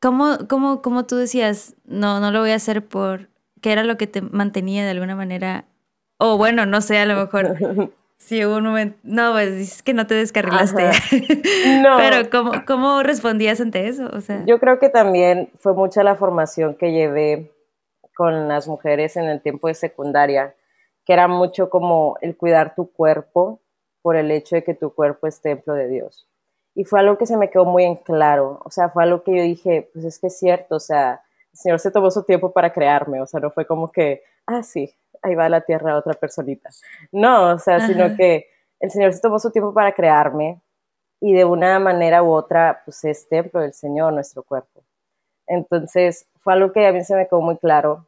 [0.00, 3.28] ¿cómo, cómo, tú decías, no, no lo voy a hacer por,
[3.60, 5.64] qué era lo que te mantenía de alguna manera?
[6.18, 7.56] O bueno, no sé, a lo mejor
[8.18, 8.98] Sí, hubo un momento.
[9.04, 10.90] No, pues es que no te descarrilaste.
[11.82, 11.96] No.
[11.96, 14.10] Pero ¿cómo, ¿cómo respondías ante eso?
[14.12, 14.44] O sea.
[14.44, 17.52] Yo creo que también fue mucha la formación que llevé
[18.18, 20.52] con las mujeres en el tiempo de secundaria,
[21.06, 23.60] que era mucho como el cuidar tu cuerpo
[24.02, 26.26] por el hecho de que tu cuerpo es templo de Dios.
[26.74, 29.36] Y fue algo que se me quedó muy en claro, o sea, fue algo que
[29.36, 32.50] yo dije, pues es que es cierto, o sea, el Señor se tomó su tiempo
[32.50, 35.96] para crearme, o sea, no fue como que, ah, sí, ahí va a la tierra
[35.96, 36.70] otra personita.
[37.12, 38.48] No, o sea, sino que
[38.80, 40.60] el Señor se tomó su tiempo para crearme
[41.20, 44.82] y de una manera u otra, pues es templo del Señor nuestro cuerpo.
[45.46, 48.06] Entonces, fue algo que a mí se me quedó muy claro.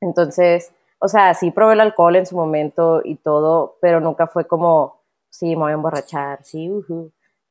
[0.00, 4.46] Entonces, o sea, sí probé el alcohol en su momento y todo, pero nunca fue
[4.46, 6.70] como, sí, me voy a emborrachar, sí,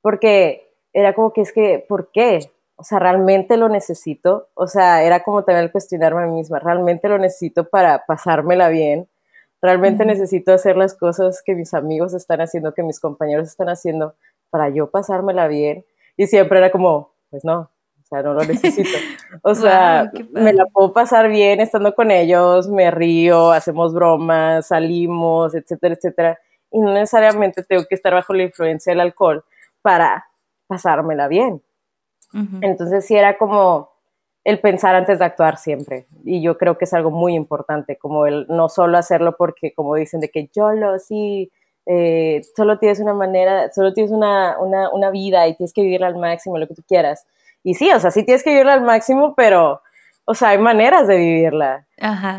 [0.01, 2.51] porque era como que es que, ¿por qué?
[2.75, 4.49] O sea, ¿realmente lo necesito?
[4.53, 8.69] O sea, era como también el cuestionarme a mí misma, ¿realmente lo necesito para pasármela
[8.69, 9.09] bien?
[9.61, 14.13] ¿Realmente necesito hacer las cosas que mis amigos están haciendo, que mis compañeros están haciendo
[14.49, 15.85] para yo pasármela bien?
[16.15, 17.71] Y siempre era como, pues no,
[18.07, 18.89] o sea, no lo necesito.
[19.43, 25.53] O sea, me la puedo pasar bien estando con ellos, me río, hacemos bromas, salimos,
[25.53, 26.39] etcétera, etcétera.
[26.71, 29.43] Y no necesariamente tengo que estar bajo la influencia del alcohol
[29.81, 30.25] para
[30.67, 31.61] pasármela bien.
[32.61, 33.89] Entonces sí era como
[34.43, 36.07] el pensar antes de actuar siempre.
[36.23, 39.95] Y yo creo que es algo muy importante, como el no solo hacerlo porque, como
[39.95, 41.51] dicen, de que yo lo sí,
[41.85, 46.07] eh, solo tienes una manera, solo tienes una, una, una, vida y tienes que vivirla
[46.07, 47.25] al máximo, lo que tú quieras.
[47.67, 49.81] Y sí, o sea, sí tienes que vivirla al máximo, pero,
[50.23, 51.85] o sea, hay maneras de vivirla.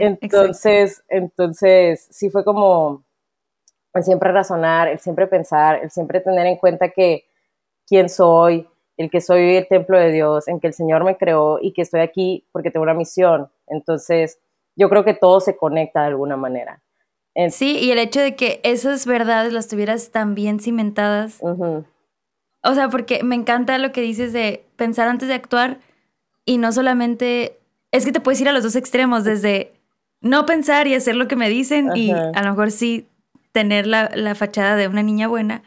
[0.00, 3.04] entonces, entonces, sí fue como
[3.92, 7.26] el siempre razonar, el siempre pensar, el siempre tener en cuenta que
[7.86, 11.58] quién soy, el que soy el templo de Dios, en que el Señor me creó
[11.60, 13.50] y que estoy aquí porque tengo una misión.
[13.66, 14.38] Entonces,
[14.76, 16.80] yo creo que todo se conecta de alguna manera.
[17.50, 21.42] sí, y el hecho de que esas verdades las tuvieras tan bien cimentadas.
[21.42, 25.80] O sea, porque me encanta lo que dices de pensar antes de actuar
[26.46, 27.58] y no solamente...
[27.90, 29.72] Es que te puedes ir a los dos extremos, desde
[30.20, 33.08] no pensar y hacer lo que me dicen y a lo mejor sí
[33.52, 35.62] tener la, fachada de una niña buena.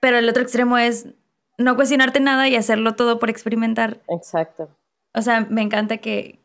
[0.00, 1.08] Pero el otro extremo es
[1.58, 3.98] no cuestionarte nada y hacerlo todo por experimentar.
[4.08, 4.70] Exacto.
[5.14, 6.38] O sea, me encanta que,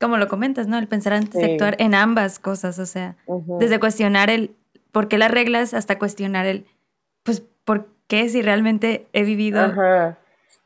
[0.00, 0.78] como lo comentas, ¿no?
[0.78, 3.16] El pensar antes de actuar en ambas cosas, o sea,
[3.58, 4.54] desde cuestionar el
[4.90, 6.66] por qué las reglas hasta cuestionar el,
[7.22, 9.60] pues, ¿por qué si realmente he vivido?
[9.60, 10.18] Ajá.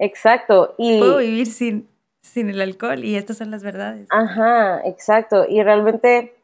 [0.03, 0.75] Exacto.
[0.79, 0.99] Y...
[0.99, 1.89] Puedo vivir sin,
[2.23, 4.09] sin el alcohol y estas son las verdades.
[4.11, 5.47] Ajá, exacto.
[5.49, 6.35] Y realmente,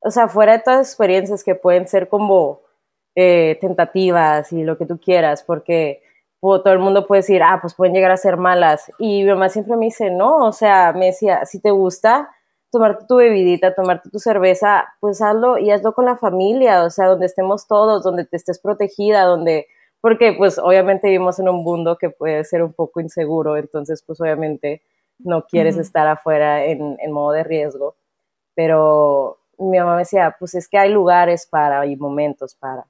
[0.00, 2.62] o sea, fuera de todas las experiencias que pueden ser como
[3.14, 6.02] eh, tentativas y lo que tú quieras, porque
[6.40, 8.90] todo el mundo puede decir, ah, pues pueden llegar a ser malas.
[8.98, 12.30] Y mi mamá siempre me dice, no, o sea, me decía, si te gusta
[12.70, 17.08] tomarte tu bebidita, tomarte tu cerveza, pues hazlo y hazlo con la familia, o sea,
[17.08, 19.68] donde estemos todos, donde te estés protegida, donde,
[20.02, 24.20] porque pues obviamente vivimos en un mundo que puede ser un poco inseguro, entonces pues
[24.20, 24.82] obviamente
[25.20, 27.94] no quieres estar afuera en, en, modo de riesgo,
[28.54, 32.84] pero mi mamá me decía, pues es que hay lugares para y momentos para.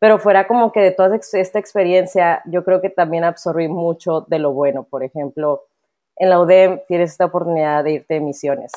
[0.00, 4.38] Pero fuera como que de toda esta experiencia, yo creo que también absorbí mucho de
[4.38, 4.84] lo bueno.
[4.84, 5.62] Por ejemplo,
[6.16, 8.72] en la UDEM tienes esta oportunidad de irte de misiones.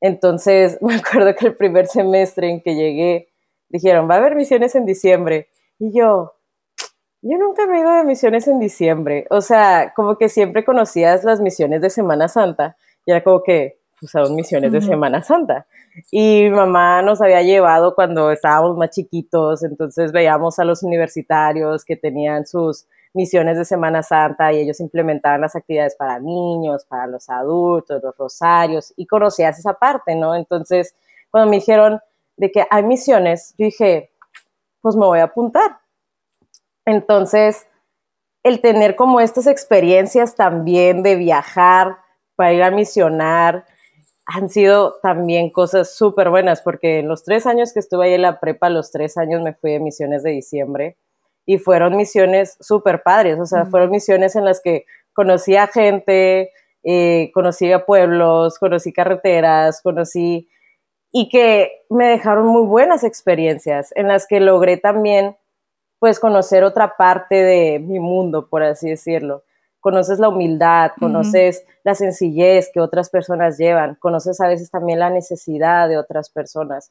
[0.00, 3.28] Entonces, me acuerdo que el primer semestre en que llegué,
[3.68, 5.48] dijeron, va a haber misiones en diciembre.
[5.78, 6.34] Y yo,
[7.22, 9.26] yo nunca me he ido de misiones en diciembre.
[9.30, 13.78] O sea, como que siempre conocías las misiones de Semana Santa y era como que,
[13.98, 15.66] pues, son misiones de Semana Santa.
[16.10, 21.84] Y mi mamá nos había llevado cuando estábamos más chiquitos, entonces veíamos a los universitarios
[21.84, 27.06] que tenían sus misiones de Semana Santa y ellos implementaban las actividades para niños, para
[27.06, 30.34] los adultos, los rosarios, y conocías esa parte, ¿no?
[30.34, 30.94] Entonces,
[31.30, 32.00] cuando me dijeron
[32.36, 34.12] de que hay misiones, yo dije,
[34.80, 35.79] pues me voy a apuntar.
[36.86, 37.66] Entonces,
[38.42, 41.98] el tener como estas experiencias también de viajar
[42.36, 43.66] para ir a misionar,
[44.26, 48.22] han sido también cosas súper buenas, porque en los tres años que estuve ahí en
[48.22, 50.96] la prepa, los tres años me fui de misiones de diciembre
[51.46, 56.52] y fueron misiones súper padres, o sea, fueron misiones en las que conocí a gente,
[56.84, 60.48] eh, conocí a pueblos, conocí carreteras, conocí
[61.12, 65.36] y que me dejaron muy buenas experiencias en las que logré también
[66.00, 69.44] pues conocer otra parte de mi mundo, por así decirlo.
[69.78, 75.10] Conoces la humildad, conoces la sencillez que otras personas llevan, conoces a veces también la
[75.10, 76.90] necesidad de otras personas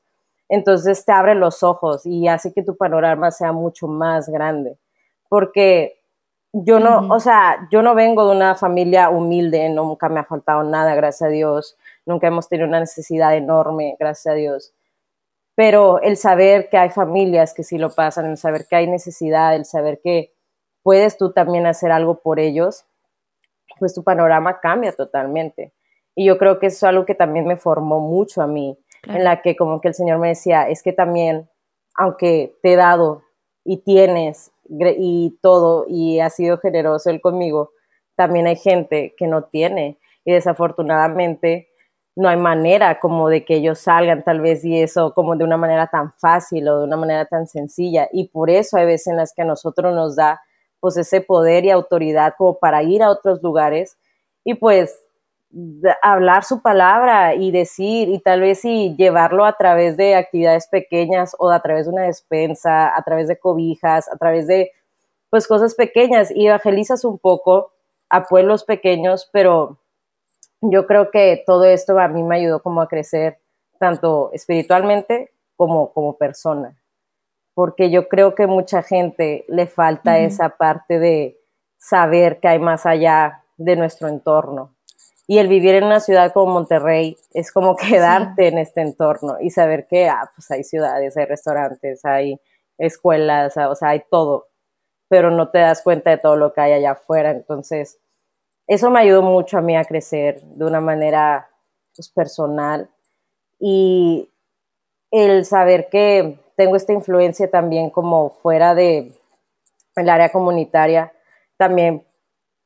[0.50, 4.78] entonces te abre los ojos y hace que tu panorama sea mucho más grande.
[5.30, 6.02] Porque
[6.52, 10.64] yo no, o sea, yo no vengo de una familia humilde, nunca me ha faltado
[10.64, 14.74] nada, gracias a Dios, nunca hemos tenido una necesidad enorme, gracias a Dios.
[15.60, 19.54] Pero el saber que hay familias que sí lo pasan, el saber que hay necesidad,
[19.58, 20.32] el saber que
[20.84, 22.86] puedes tú también hacer algo por ellos,
[23.78, 25.74] pues tu panorama cambia totalmente.
[26.16, 29.26] Y yo creo que eso es algo que también me formó mucho a mí en
[29.26, 31.50] la que como que el Señor me decía, es que también,
[31.94, 33.24] aunque te he dado
[33.66, 37.72] y tienes y todo y ha sido generoso Él conmigo,
[38.16, 41.69] también hay gente que no tiene y desafortunadamente
[42.16, 45.58] no hay manera como de que ellos salgan tal vez y eso como de una
[45.58, 48.10] manera tan fácil o de una manera tan sencilla.
[48.12, 50.42] Y por eso hay veces en las que a nosotros nos da
[50.80, 53.98] pues ese poder y autoridad como para ir a otros lugares
[54.44, 54.98] y pues
[56.02, 61.36] hablar su palabra y decir y tal vez y llevarlo a través de actividades pequeñas
[61.40, 64.72] o a través de una despensa, a través de cobijas, a través de
[65.30, 66.32] pues cosas pequeñas.
[66.32, 67.72] Y evangelizas un poco
[68.10, 69.80] a pueblos pequeños, pero
[70.62, 73.40] yo creo que todo esto a mí me ayudó como a crecer
[73.80, 76.78] tanto espiritualmente como como persona,
[77.54, 81.40] porque yo creo que mucha gente le falta esa parte de
[81.78, 84.76] saber que hay más allá de nuestro entorno.
[85.28, 89.52] Y el vivir en una ciudad como Monterrey es como quedarte en este entorno y
[89.52, 92.40] saber que, ah, pues hay ciudades, hay restaurantes, hay
[92.78, 94.48] escuelas, o sea, hay todo,
[95.08, 97.32] pero no te das cuenta de todo lo que hay allá afuera.
[97.32, 98.00] Entonces,
[98.70, 101.50] eso me ayudó mucho a mí a crecer de una manera
[101.96, 102.88] pues, personal
[103.60, 104.30] y
[105.12, 109.12] el saber que tengo esta influencia también como fuera de
[109.96, 111.12] el área comunitaria,
[111.58, 112.06] también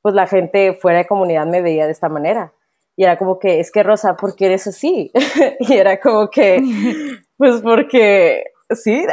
[0.01, 2.51] pues la gente fuera de comunidad me veía de esta manera.
[2.97, 5.09] Y era como que, es que Rosa, ¿por qué eres así?
[5.59, 6.61] y era como que,
[7.37, 9.05] pues porque sí,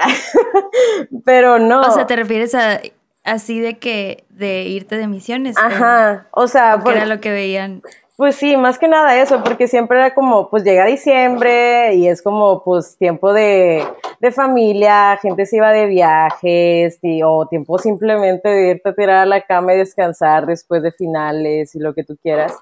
[1.25, 1.83] pero no.
[1.83, 2.81] O sea, ¿te refieres a
[3.31, 5.57] así de que, de irte de misiones?
[5.57, 7.83] Ajá, o, sea, porque era lo que veían.
[8.17, 12.21] Pues sí, más que nada eso, porque siempre era como, pues llega diciembre y es
[12.21, 13.83] como, pues tiempo de,
[14.21, 19.17] de familia, gente se iba de viajes y, o tiempo simplemente de irte a tirar
[19.17, 22.55] a la cama y descansar después de finales y lo que tú quieras.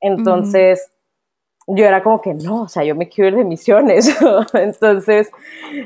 [0.00, 0.90] Entonces,
[1.68, 4.12] yo era como que, no, o sea, yo me quiero ir de misiones.
[4.54, 5.30] Entonces,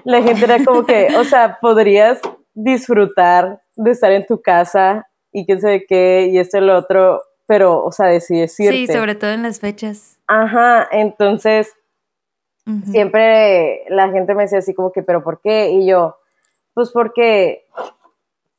[0.04, 2.20] la gente era como que, o sea, podrías
[2.56, 7.22] disfrutar de estar en tu casa y quién sabe qué, y esto y lo otro,
[7.46, 10.16] pero, o sea, decides Sí, sobre todo en las fechas.
[10.26, 11.72] Ajá, entonces
[12.90, 15.70] siempre la gente me decía así como que, pero ¿por qué?
[15.70, 16.16] Y yo,
[16.74, 17.66] pues porque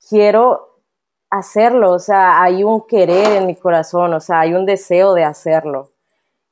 [0.08, 0.80] quiero
[1.30, 5.24] hacerlo, o sea, hay un querer en mi corazón, o sea, hay un deseo de
[5.24, 5.92] hacerlo.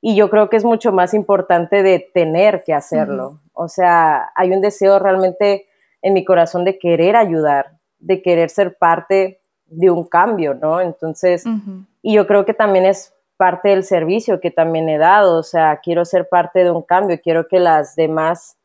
[0.02, 3.40] Y yo creo que es mucho más importante de tener que hacerlo.
[3.54, 5.68] O sea, hay un deseo realmente
[6.06, 10.80] en mi corazón de querer ayudar, de querer ser parte de un cambio, ¿no?
[10.80, 11.44] Entonces,
[12.04, 15.80] y yo creo que también es parte del servicio que también he dado, o sea,
[15.82, 18.56] quiero ser parte de un cambio, quiero que las demás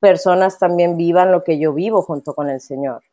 [0.00, 3.04] personas también vivan lo que yo vivo junto con el Señor.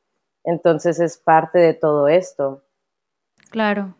[0.43, 2.63] Entonces es parte de todo esto.
[3.51, 3.93] Claro.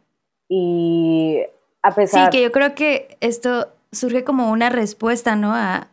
[0.50, 1.44] Y
[1.84, 2.26] a pesar...
[2.26, 5.54] Sí, que yo creo que esto surge como una respuesta, ¿no?
[5.54, 5.89] A,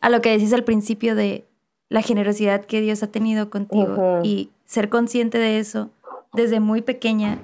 [0.00, 1.45] a lo que decís al principio de
[1.88, 5.90] la generosidad que Dios ha tenido contigo y ser consciente de eso
[6.32, 7.38] desde muy pequeña.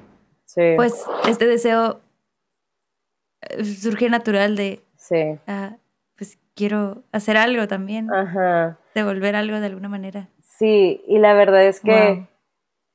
[0.44, 0.72] Sí.
[0.76, 2.00] Pues este deseo
[3.42, 4.80] eh, surge natural de...
[4.96, 5.38] Sí.
[5.46, 5.76] Ah,
[6.16, 8.12] pues quiero hacer algo también.
[8.12, 8.78] Ajá.
[8.94, 10.28] Devolver algo de alguna manera.
[10.40, 12.26] Sí, y la verdad es que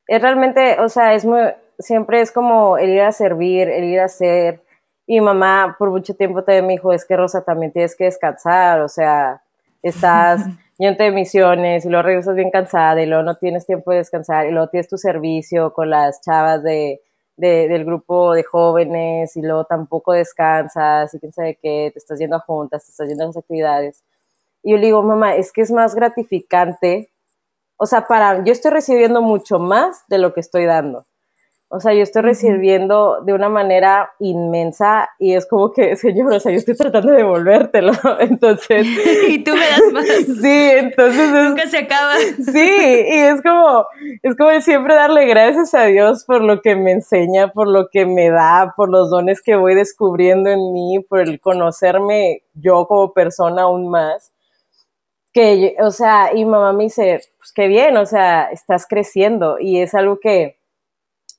[0.08, 1.42] es realmente, o sea, es muy,
[1.80, 4.62] siempre es como el ir a servir, el ir a hacer.
[5.06, 8.82] Y mamá por mucho tiempo también me dijo, es que Rosa, también tienes que descansar,
[8.82, 9.42] o sea,
[9.82, 10.46] estás
[10.78, 14.48] yendo de misiones y luego regresas bien cansada y luego no tienes tiempo de descansar
[14.48, 17.02] y luego tienes tu servicio con las chavas de,
[17.36, 22.36] del grupo de jóvenes y luego tampoco descansas y quién sabe qué, te estás yendo
[22.36, 24.04] a juntas, te estás yendo a las actividades.
[24.64, 27.10] Y yo le digo, mamá, es que es más gratificante,
[27.78, 31.06] o sea, para, yo estoy recibiendo mucho más de lo que estoy dando.
[31.70, 36.40] O sea, yo estoy recibiendo de una manera inmensa y es como que, señor, o
[36.40, 37.92] sea, yo estoy tratando de devolvértelo.
[38.22, 38.88] Entonces.
[39.28, 40.06] y tú me das más.
[40.42, 41.30] Sí, entonces.
[41.30, 42.16] Nunca se acaba.
[42.18, 43.86] Sí, y es como,
[44.24, 48.06] es como siempre darle gracias a Dios por lo que me enseña, por lo que
[48.06, 53.14] me da, por los dones que voy descubriendo en mí, por el conocerme yo como
[53.14, 54.32] persona aún más.
[55.34, 59.82] Que, o sea, y mamá me dice, pues qué bien, o sea, estás creciendo y
[59.82, 60.57] es algo que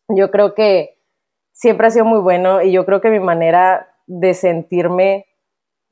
[0.08, 0.98] yo creo que
[1.52, 5.26] siempre ha sido muy bueno y yo creo que mi manera de sentirme,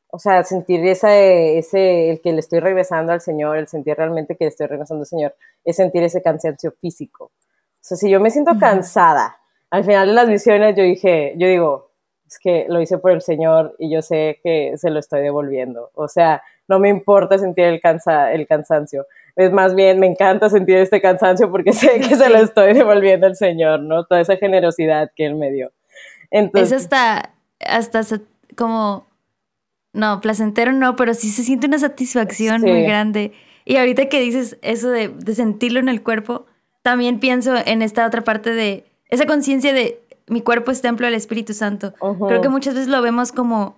[0.09, 4.37] o sea, sentir ese, ese, el que le estoy regresando al Señor, el sentir realmente
[4.37, 7.25] que le estoy regresando al Señor, es sentir ese cansancio físico.
[7.25, 9.37] O sea, si yo me siento cansada,
[9.71, 11.91] al final de las misiones yo dije, yo digo,
[12.27, 15.91] es que lo hice por el Señor y yo sé que se lo estoy devolviendo.
[15.95, 20.49] O sea, no me importa sentir el, cansa, el cansancio es más bien, me encanta
[20.49, 24.05] sentir este cansancio porque sé que se lo estoy devolviendo al Señor, ¿no?
[24.07, 25.73] Toda esa generosidad que Él me dio.
[26.31, 28.03] Entonces, es hasta, hasta
[28.57, 29.07] como,
[29.93, 33.33] no, placentero no, pero sí se siente una satisfacción muy grande.
[33.67, 36.47] Y ahorita que dices eso de, sentirlo en el cuerpo,
[36.83, 41.15] también pienso en esta otra parte de esa conciencia de mi cuerpo es templo del
[41.15, 41.93] Espíritu Santo.
[42.27, 43.77] Creo que muchas veces lo vemos como,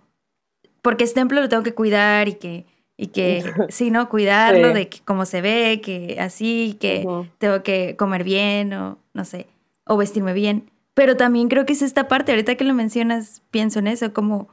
[0.83, 2.66] porque es templo lo tengo que cuidar y que
[2.98, 4.11] y que, sí, ¿no?
[4.11, 7.06] Cuidarlo de cómo se ve, que así, que
[7.38, 9.46] tengo que comer bien o no sé,
[9.87, 10.70] o vestirme bien.
[10.92, 14.48] Pero también creo que es esta parte, ahorita que lo mencionas, pienso en eso, como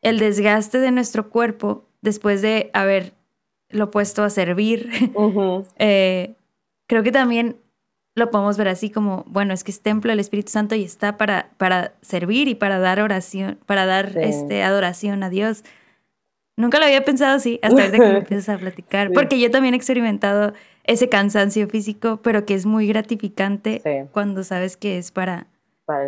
[0.00, 4.88] el desgaste de nuestro cuerpo después de haberlo puesto a servir.
[5.78, 6.34] Eh,
[6.86, 7.56] creo que también
[8.14, 11.16] lo podemos ver así como, bueno, es que es templo del Espíritu Santo y está
[11.16, 15.64] para, para servir y para dar oración, para dar este, adoración a Dios.
[16.58, 19.74] Nunca lo había pensado así, hasta ahorita que me empiezas a platicar, porque yo también
[19.74, 25.46] he experimentado ese cansancio físico, pero que es muy gratificante cuando sabes que es para,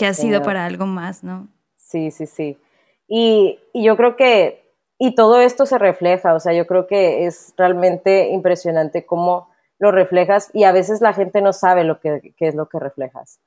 [0.01, 1.47] que ha sido para algo más, ¿no?
[1.77, 2.59] Sí, sí, sí.
[3.07, 7.27] Y, y, yo creo que, y todo esto se refleja, o sea, yo creo que
[7.27, 12.35] es realmente impresionante cómo lo reflejas y a veces la gente no sabe lo que,
[12.37, 13.39] qué es lo que reflejas,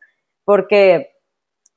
[0.45, 1.17] porque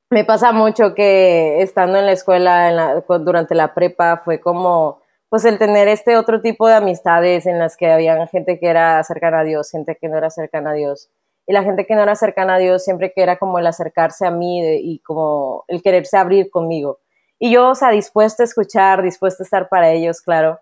[0.09, 5.59] me pasa mucho que estando en la escuela durante la prepa fue como pues el
[5.59, 9.45] tener este otro tipo de amistades en las que había gente que era cercana a
[9.45, 11.11] Dios, gente que no era cercana a Dios.
[11.47, 14.27] Y la gente que no era cercana a Dios siempre que era como el acercarse
[14.27, 16.99] a mí y como el quererse abrir conmigo.
[17.39, 20.61] Y yo, o sea, dispuesta a escuchar, dispuesta a estar para ellos, claro.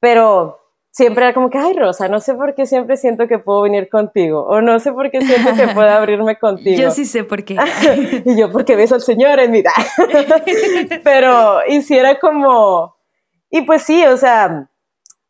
[0.00, 0.58] Pero
[0.90, 3.90] siempre era como que, ay, Rosa, no sé por qué siempre siento que puedo venir
[3.90, 4.46] contigo.
[4.46, 6.80] O no sé por qué siento que puedo abrirme contigo.
[6.80, 7.56] Yo sí sé por qué.
[8.24, 9.72] y yo, porque ves al Señor en mi vida.
[11.04, 12.95] Pero, y si era como,
[13.50, 14.68] y pues sí, o sea,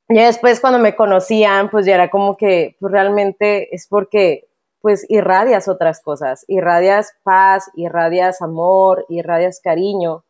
[0.09, 4.47] ya después cuando me conocían, pues ya era como que pues realmente es porque
[4.81, 10.25] pues irradias otras cosas, irradias paz, irradias amor, irradias cariño.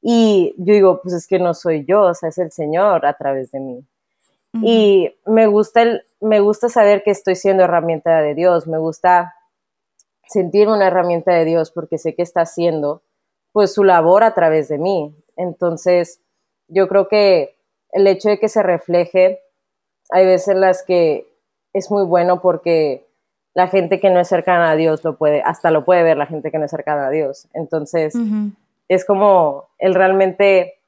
[0.00, 3.12] Y yo digo, pues es que no soy yo, o sea, es el Señor a
[3.14, 3.84] través de mí.
[4.54, 9.34] Y me gusta, el, me gusta saber que estoy siendo herramienta de Dios, me gusta
[10.26, 13.02] sentir una herramienta de Dios porque sé que está haciendo
[13.52, 15.14] pues su labor a través de mí.
[15.36, 16.20] Entonces,
[16.68, 17.56] yo creo que
[17.92, 19.40] el hecho de que se refleje,
[20.10, 21.26] hay veces en las que
[21.72, 23.06] es muy bueno porque
[23.54, 26.26] la gente que no es cercana a Dios lo puede, hasta lo puede ver la
[26.26, 27.48] gente que no es cercana a Dios.
[27.52, 28.14] Entonces,
[28.88, 30.78] es como el realmente,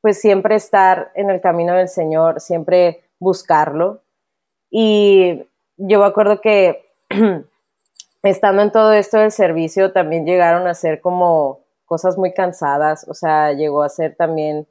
[0.00, 4.00] pues siempre estar en el camino del Señor, siempre buscarlo.
[4.70, 5.44] Y
[5.76, 6.86] yo me acuerdo que
[8.22, 13.14] estando en todo esto del servicio, también llegaron a ser como cosas muy cansadas, o
[13.14, 14.66] sea, llegó a ser también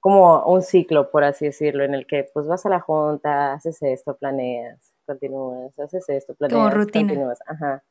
[0.00, 3.82] como un ciclo, por así decirlo, en el que pues vas a la junta, haces
[3.82, 7.08] esto, planeas, continúas, haces esto, planeas, como rutina.
[7.08, 7.38] continúas.
[7.46, 7.82] Ajá.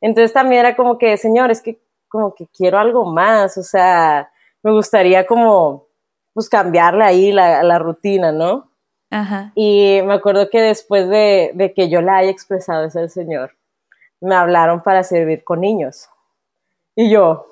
[0.00, 4.30] Entonces también era como que, señor, es que como que quiero algo más, o sea,
[4.62, 5.86] me gustaría como,
[6.34, 8.70] pues cambiarle ahí la, la rutina, ¿no?
[9.10, 9.52] Ajá.
[9.54, 13.52] Y me acuerdo que después de, de que yo le haya expresado eso al Señor,
[14.20, 16.08] me hablaron para servir con niños.
[16.94, 17.46] Y yo,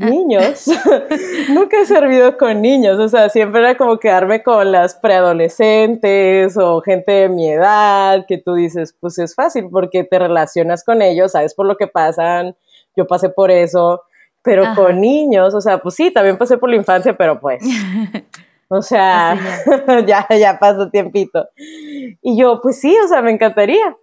[0.00, 0.66] niños,
[1.50, 6.80] nunca he servido con niños, o sea, siempre era como quedarme con las preadolescentes o
[6.80, 11.32] gente de mi edad, que tú dices, pues es fácil porque te relacionas con ellos,
[11.32, 12.56] sabes por lo que pasan,
[12.96, 14.02] yo pasé por eso,
[14.42, 17.62] pero con niños, o sea, pues sí, también pasé por la infancia, pero pues,
[18.68, 19.38] o sea,
[20.06, 20.26] ya.
[20.30, 21.48] ya, pasó tiempito.
[21.56, 23.96] Y yo, pues sí, o sea, me encantaría.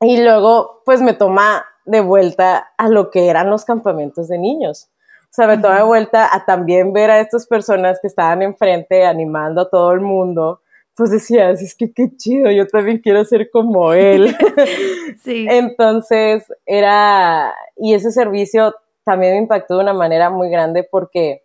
[0.00, 4.90] Y luego, pues me toma de vuelta a lo que eran los campamentos de niños.
[5.24, 9.04] O sea, me toma de vuelta a también ver a estas personas que estaban enfrente
[9.04, 10.60] animando a todo el mundo.
[10.94, 14.34] Pues decías, es que qué chido, yo también quiero ser como él.
[15.22, 15.46] sí.
[15.48, 18.74] Entonces, era, y ese servicio
[19.04, 21.44] también me impactó de una manera muy grande porque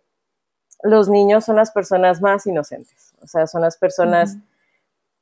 [0.82, 4.36] los niños son las personas más inocentes, o sea, son las personas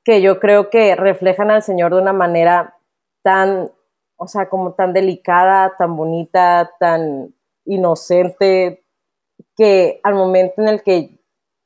[0.04, 2.76] que yo creo que reflejan al Señor de una manera
[3.22, 3.70] tan,
[4.22, 8.84] o sea, como tan delicada, tan bonita, tan inocente,
[9.56, 11.18] que al momento en el que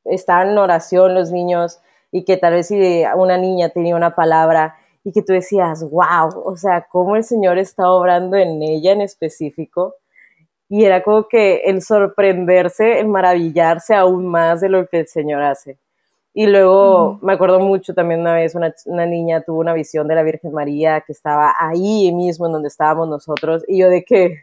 [0.04, 1.80] estaban en oración los niños
[2.12, 6.42] y que tal vez si una niña tenía una palabra y que tú decías, wow,
[6.44, 9.96] o sea, cómo el Señor está obrando en ella en específico,
[10.68, 15.42] y era como que el sorprenderse, el maravillarse aún más de lo que el Señor
[15.42, 15.76] hace.
[16.36, 20.16] Y luego me acuerdo mucho también una vez una, una, niña tuvo una visión de
[20.16, 24.42] la Virgen María que estaba ahí mismo en donde estábamos nosotros y yo de que,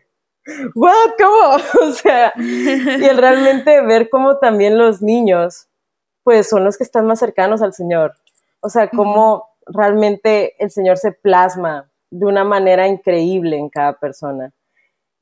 [0.73, 1.11] ¿what?
[1.19, 1.57] ¿Cómo?
[1.89, 5.67] O sea, y el realmente ver cómo también los niños
[6.23, 8.13] pues son los que están más cercanos al Señor.
[8.61, 14.53] O sea, cómo realmente el Señor se plasma de una manera increíble en cada persona.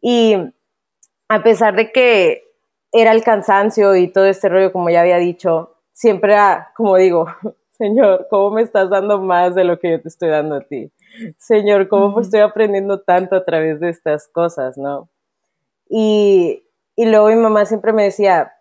[0.01, 0.35] Y
[1.29, 2.43] a pesar de que
[2.91, 6.33] era el cansancio y todo este rollo, como ya había dicho, siempre
[6.75, 7.27] como digo,
[7.71, 10.91] Señor, ¿cómo me estás dando más de lo que yo te estoy dando a ti?
[11.37, 15.09] Señor, ¿cómo estoy aprendiendo tanto a través de estas cosas, no?
[15.89, 16.63] Y,
[16.95, 18.53] y luego mi mamá siempre me decía,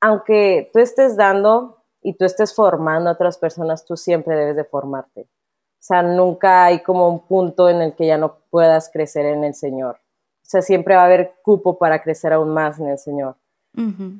[0.00, 4.64] aunque tú estés dando y tú estés formando a otras personas, tú siempre debes de
[4.64, 5.22] formarte.
[5.22, 9.42] O sea, nunca hay como un punto en el que ya no puedas crecer en
[9.44, 9.96] el Señor.
[9.96, 13.36] O sea, siempre va a haber cupo para crecer aún más en el Señor.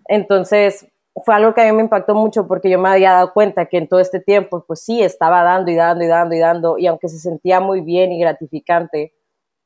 [0.07, 3.67] Entonces, fue algo que a mí me impactó mucho porque yo me había dado cuenta
[3.67, 6.79] que en todo este tiempo, pues sí, estaba dando y dando y dando y dando,
[6.79, 9.13] y aunque se sentía muy bien y gratificante,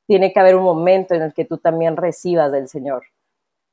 [0.06, 3.04] tiene que haber un momento en el que tú también recibas del Señor,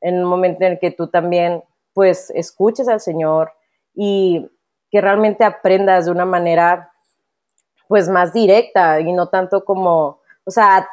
[0.02, 1.64] en un momento en el que tú también,
[1.94, 3.52] pues, escuches al Señor
[3.94, 4.50] y
[4.90, 6.92] que realmente aprendas de una manera,
[7.88, 10.88] pues, más directa y no tanto como, o sea,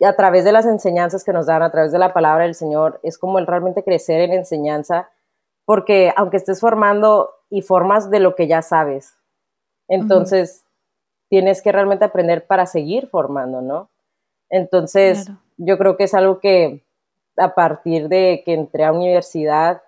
[0.00, 3.00] a través de las enseñanzas que nos dan, a través de la palabra del Señor,
[3.02, 5.10] es como el realmente crecer en enseñanza,
[5.68, 9.18] porque aunque estés formando y formas de lo que ya sabes,
[9.86, 10.64] entonces
[11.28, 13.90] tienes que realmente aprender para seguir formando, ¿no?
[14.48, 16.86] Entonces, yo creo que es algo que
[17.36, 19.82] a partir de que entré a universidad,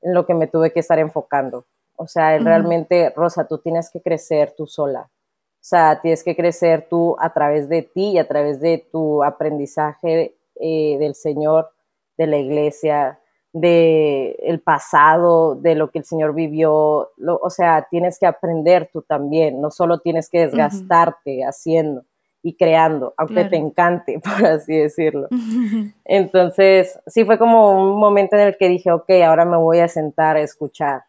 [0.00, 1.66] en lo que me tuve que estar enfocando.
[1.96, 5.10] O sea, realmente, Rosa, tú tienes que crecer tú sola.
[5.10, 9.22] O sea, tienes que crecer tú a través de ti y a través de tu
[9.22, 11.70] aprendizaje eh, del Señor,
[12.16, 13.18] de la iglesia,
[13.52, 17.10] de el pasado, de lo que el Señor vivió.
[17.18, 19.60] o sea, tienes que aprender tú también.
[19.60, 22.04] No solo tienes que desgastarte haciendo
[22.42, 25.28] y creando, aunque te encante, por así decirlo.
[26.04, 29.88] Entonces, sí fue como un momento en el que dije, ok, ahora me voy a
[29.88, 31.04] sentar a escuchar.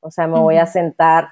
[0.00, 1.30] O sea, me voy a sentar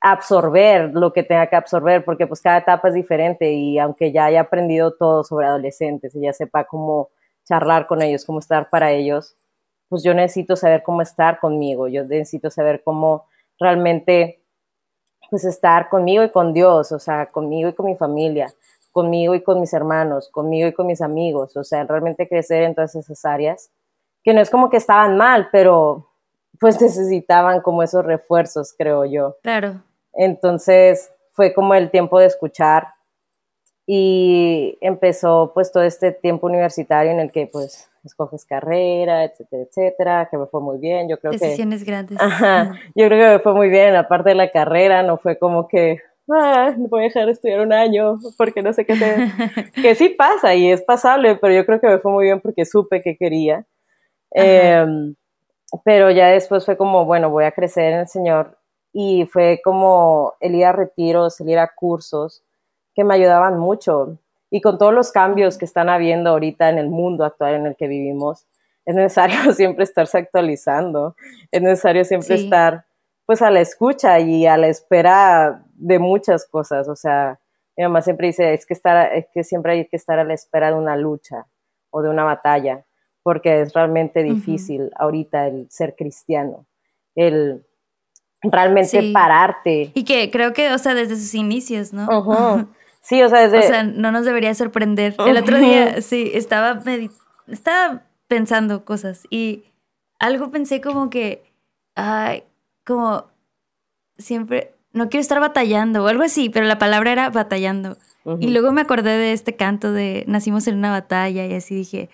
[0.00, 4.26] absorber lo que tenga que absorber, porque pues cada etapa es diferente y aunque ya
[4.26, 7.08] haya aprendido todo sobre adolescentes y ya sepa cómo
[7.44, 9.36] charlar con ellos, cómo estar para ellos,
[9.88, 13.26] pues yo necesito saber cómo estar conmigo, yo necesito saber cómo
[13.58, 14.42] realmente
[15.30, 18.52] pues estar conmigo y con Dios, o sea, conmigo y con mi familia,
[18.92, 22.74] conmigo y con mis hermanos, conmigo y con mis amigos, o sea, realmente crecer en
[22.74, 23.70] todas esas áreas,
[24.22, 26.08] que no es como que estaban mal, pero
[26.60, 29.36] pues necesitaban como esos refuerzos, creo yo.
[29.42, 29.82] Claro.
[30.12, 32.88] Entonces fue como el tiempo de escuchar
[33.86, 40.28] y empezó pues todo este tiempo universitario en el que pues escoges carrera, etcétera, etcétera,
[40.30, 41.38] que me fue muy bien, yo creo que...
[41.38, 42.18] Decisiones grandes.
[42.20, 45.68] Ajá, yo creo que me fue muy bien, aparte de la carrera, no fue como
[45.68, 46.00] que,
[46.30, 49.18] ah, voy a dejar de estudiar un año porque no sé qué hacer,
[49.74, 52.64] que sí pasa y es pasable, pero yo creo que me fue muy bien porque
[52.64, 53.66] supe que quería.
[54.32, 55.14] Em,
[55.84, 58.58] pero ya después fue como, bueno, voy a crecer en el Señor
[58.92, 62.42] y fue como el ir a retiros, el ir a cursos
[62.94, 64.18] que me ayudaban mucho.
[64.50, 67.76] Y con todos los cambios que están habiendo ahorita en el mundo actual en el
[67.76, 68.46] que vivimos,
[68.84, 71.16] es necesario siempre estarse actualizando,
[71.50, 72.84] es necesario siempre estar
[73.26, 77.40] pues a la escucha y a la espera de muchas cosas, o sea,
[77.76, 80.32] mi mamá siempre dice, es que, estar, es que siempre hay que estar a la
[80.32, 81.46] espera de una lucha
[81.90, 82.84] o de una batalla,
[83.22, 86.66] porque es realmente difícil ahorita el ser cristiano,
[87.14, 87.66] el
[88.42, 89.90] realmente pararte.
[89.92, 92.06] Y que creo que, o sea, desde sus inicios, ¿no?
[93.06, 93.60] Sí, o sea, desde...
[93.60, 95.14] O sea, no nos debería sorprender.
[95.24, 96.82] El otro día, sí, estaba,
[97.46, 99.62] estaba pensando cosas y
[100.18, 101.44] algo pensé como que,
[101.94, 102.42] ay,
[102.84, 103.26] como
[104.18, 107.96] siempre, no quiero estar batallando o algo así, pero la palabra era batallando.
[108.40, 112.10] Y luego me acordé de este canto de nacimos en una batalla y así dije,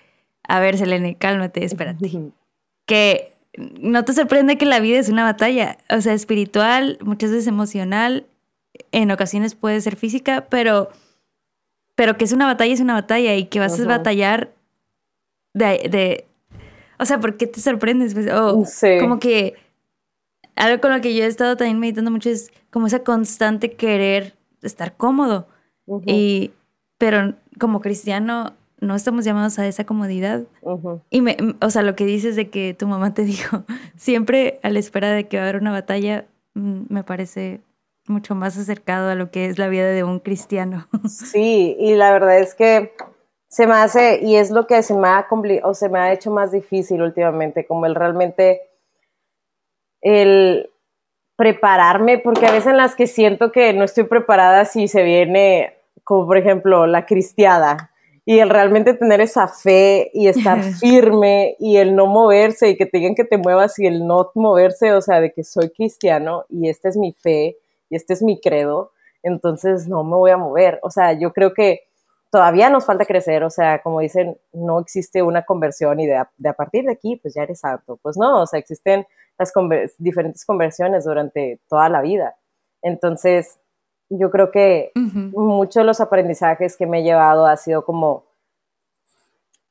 [0.47, 2.11] a ver, Selene, cálmate, espérate.
[2.84, 3.32] que
[3.80, 8.26] no te sorprende que la vida es una batalla, o sea, espiritual, muchas veces emocional,
[8.91, 10.91] en ocasiones puede ser física, pero,
[11.95, 14.53] pero que es una batalla, es una batalla y que vas a batallar
[15.55, 16.26] de, de,
[16.99, 18.14] o sea, ¿por qué te sorprendes?
[18.14, 18.64] Pues, o
[19.01, 19.55] como que
[20.57, 24.35] algo con lo que yo he estado también meditando mucho es como esa constante querer
[24.62, 25.49] estar cómodo.
[26.07, 26.53] Y,
[26.99, 30.43] pero como cristiano no estamos llamados a esa comodidad.
[31.11, 33.64] Y me, o sea, lo que dices de que tu mamá te dijo,
[33.97, 37.61] siempre a la espera de que va a haber una batalla, mm, me parece
[38.07, 40.88] mucho más acercado a lo que es la vida de un cristiano.
[41.09, 42.94] Sí, y la verdad es que
[43.48, 45.26] se me hace, y es lo que se me ha,
[45.62, 48.62] o se me ha hecho más difícil últimamente, como el realmente,
[50.00, 50.70] el
[51.36, 55.74] prepararme, porque a veces en las que siento que no estoy preparada si se viene,
[56.03, 57.90] como por ejemplo la cristiada,
[58.24, 62.86] y el realmente tener esa fe y estar firme y el no moverse y que
[62.86, 66.44] te digan que te muevas y el no moverse, o sea, de que soy cristiano
[66.48, 67.59] y esta es mi fe
[67.93, 70.80] y este es mi credo, entonces no me voy a mover.
[70.82, 71.82] O sea, yo creo que
[72.30, 76.53] todavía nos falta crecer, o sea, como dicen, no existe una conversión y de a,
[76.57, 77.99] partir de aquí, pues ya eres santo.
[78.01, 79.07] Pues no, o sea, existen
[79.38, 79.53] las
[79.99, 82.34] diferentes conversiones durante toda la vida.
[82.80, 83.59] Entonces,
[84.09, 88.24] yo creo que muchos de los aprendizajes que me he llevado ha sido como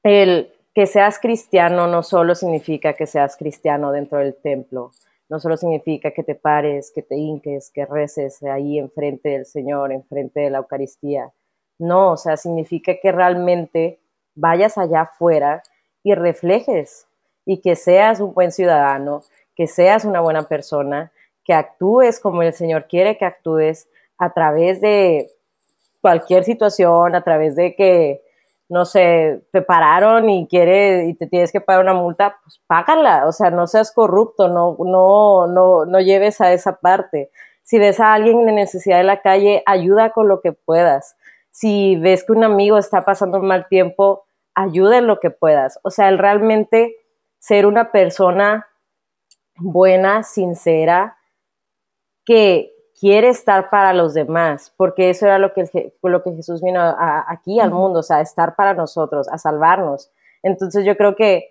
[0.04, 4.92] el que seas cristiano no solo significa que seas cristiano dentro del templo,
[5.32, 9.94] no solo significa que te pares, que te hinques, que reces ahí enfrente del Señor,
[9.94, 11.32] enfrente de la Eucaristía.
[11.80, 14.02] No, o sea, significa que realmente
[14.36, 15.64] vayas allá afuera
[16.04, 17.08] y reflejes
[17.46, 19.22] y que seas un buen ciudadano,
[19.56, 21.14] que seas una buena persona,
[21.46, 25.32] que actúes como el Señor quiere que actúes a través de
[26.02, 28.22] cualquier situación, a través de que
[28.72, 33.28] no sé, te pararon y quiere y te tienes que pagar una multa, pues págala,
[33.28, 37.32] o sea, no seas corrupto, no, no, no, no lleves a esa parte.
[37.64, 41.18] Si ves a alguien en necesidad de la calle, ayuda con lo que puedas.
[41.50, 44.24] Si ves que un amigo está pasando un mal tiempo,
[44.56, 45.78] ayuda en lo que puedas.
[45.84, 46.96] O sea, el realmente
[47.40, 48.68] ser una persona
[49.58, 51.18] buena, sincera,
[52.24, 52.71] que,
[53.02, 56.80] quiere estar para los demás, porque eso era lo que, lo que Jesús vino
[57.28, 60.12] aquí al mundo, o sea, estar para nosotros, a salvarnos.
[60.44, 61.50] Entonces yo creo que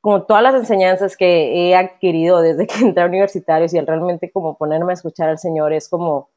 [0.00, 4.30] como todas las enseñanzas que he adquirido desde que entré a universitarios y el realmente
[4.30, 6.30] como ponerme a escuchar al Señor es como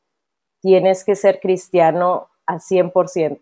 [0.61, 3.39] tienes que ser cristiano al 100%.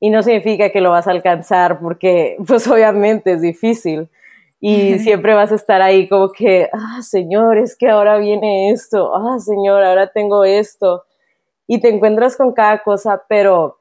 [0.00, 4.08] Y no significa que lo vas a alcanzar porque pues obviamente es difícil,
[4.66, 9.14] y siempre vas a estar ahí como que, ah, Señor, es que ahora viene esto,
[9.14, 11.04] ah, Señor, ahora tengo esto.
[11.66, 13.78] Y te encuentras con cada cosa, pero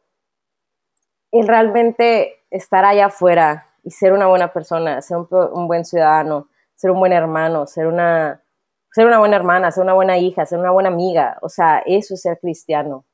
[1.31, 6.91] el realmente estar allá afuera y ser una buena persona, ser un, buen ciudadano, ser
[6.91, 8.43] un buen hermano, ser una,
[8.91, 12.13] ser una buena hermana, ser una buena hija, ser una buena amiga, o sea, eso
[12.13, 13.05] es ser cristiano.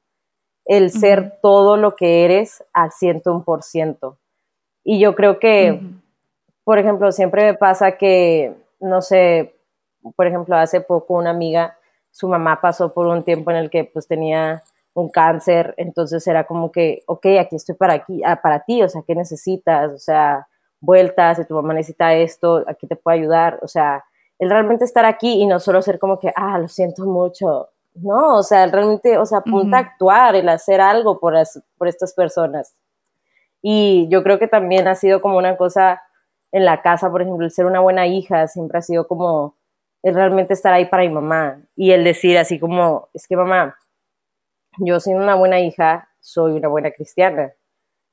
[0.65, 4.17] El ser todo lo que eres al ciento un por ciento.
[4.83, 5.81] Y yo creo que
[6.69, 9.55] por ejemplo, siempre me pasa que, no sé,
[10.15, 11.75] por ejemplo, hace poco una amiga,
[12.11, 14.61] su mamá pasó por un tiempo en el que pues tenía
[14.93, 18.87] un cáncer, entonces era como que, ok, aquí estoy para, aquí, ah, para ti, o
[18.87, 19.91] sea, ¿qué necesitas?
[19.91, 20.47] O sea,
[20.79, 24.05] vueltas, si tu mamá necesita esto, aquí te puedo ayudar, o sea,
[24.37, 28.37] el realmente estar aquí y no solo ser como que, ah, lo siento mucho, no,
[28.37, 31.33] o sea, realmente, o sea, apunta a actuar, el hacer algo por,
[31.79, 32.75] por estas personas.
[33.59, 36.03] Y yo creo que también ha sido como una cosa
[36.51, 39.55] en la casa, por ejemplo, el ser una buena hija siempre ha sido como
[40.03, 43.77] el realmente estar ahí para mi mamá y el decir así como, es que mamá,
[44.77, 47.53] yo soy una buena hija, soy una buena cristiana,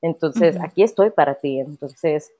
[0.01, 2.31] entonces aquí estoy para ti, entonces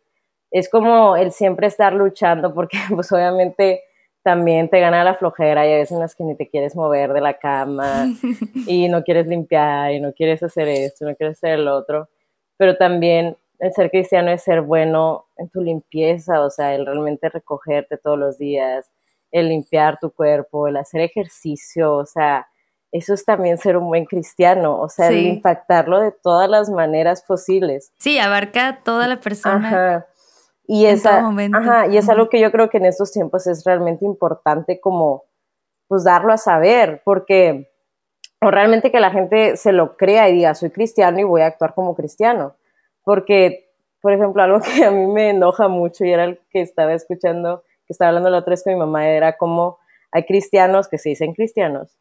[0.52, 3.84] es como el siempre estar luchando porque pues obviamente
[4.24, 7.14] también te gana la flojera y a veces en las que ni te quieres mover
[7.14, 8.08] de la cama
[8.68, 12.10] y no quieres limpiar y no quieres hacer esto, no quieres hacer el otro,
[12.58, 17.30] pero también el ser cristiano es ser bueno en tu limpieza, o sea, el realmente
[17.30, 18.92] recogerte todos los días,
[19.32, 22.48] el limpiar tu cuerpo, el hacer ejercicio, o sea,
[22.92, 27.24] eso es también ser un buen cristiano, o sea, el impactarlo de todas las maneras
[27.24, 27.92] posibles.
[28.00, 29.68] Sí, abarca toda la persona.
[29.68, 30.08] Ajá.
[30.70, 34.06] Y, esa, ajá, y es algo que yo creo que en estos tiempos es realmente
[34.06, 35.24] importante como,
[35.88, 37.72] pues, darlo a saber, porque,
[38.42, 41.48] o realmente que la gente se lo crea y diga, soy cristiano y voy a
[41.48, 42.56] actuar como cristiano
[43.08, 46.94] porque, por ejemplo, algo que a mí me enoja mucho y era el que estaba
[46.94, 49.78] escuchando, que estaba hablando la otra vez con mi mamá, era como
[50.12, 51.98] hay cristianos que se dicen cristianos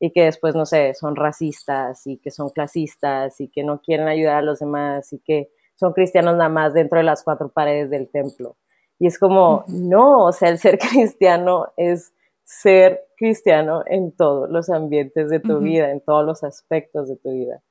[0.00, 4.08] y que después, no sé, son racistas y que son clasistas y que no quieren
[4.08, 7.90] ayudar a los demás y que son cristianos nada más dentro de las cuatro paredes
[7.90, 8.56] del templo.
[8.98, 14.70] Y es como, no, o sea, el ser cristiano es ser cristiano en todos los
[14.70, 17.62] ambientes de tu vida, en todos los aspectos de tu vida.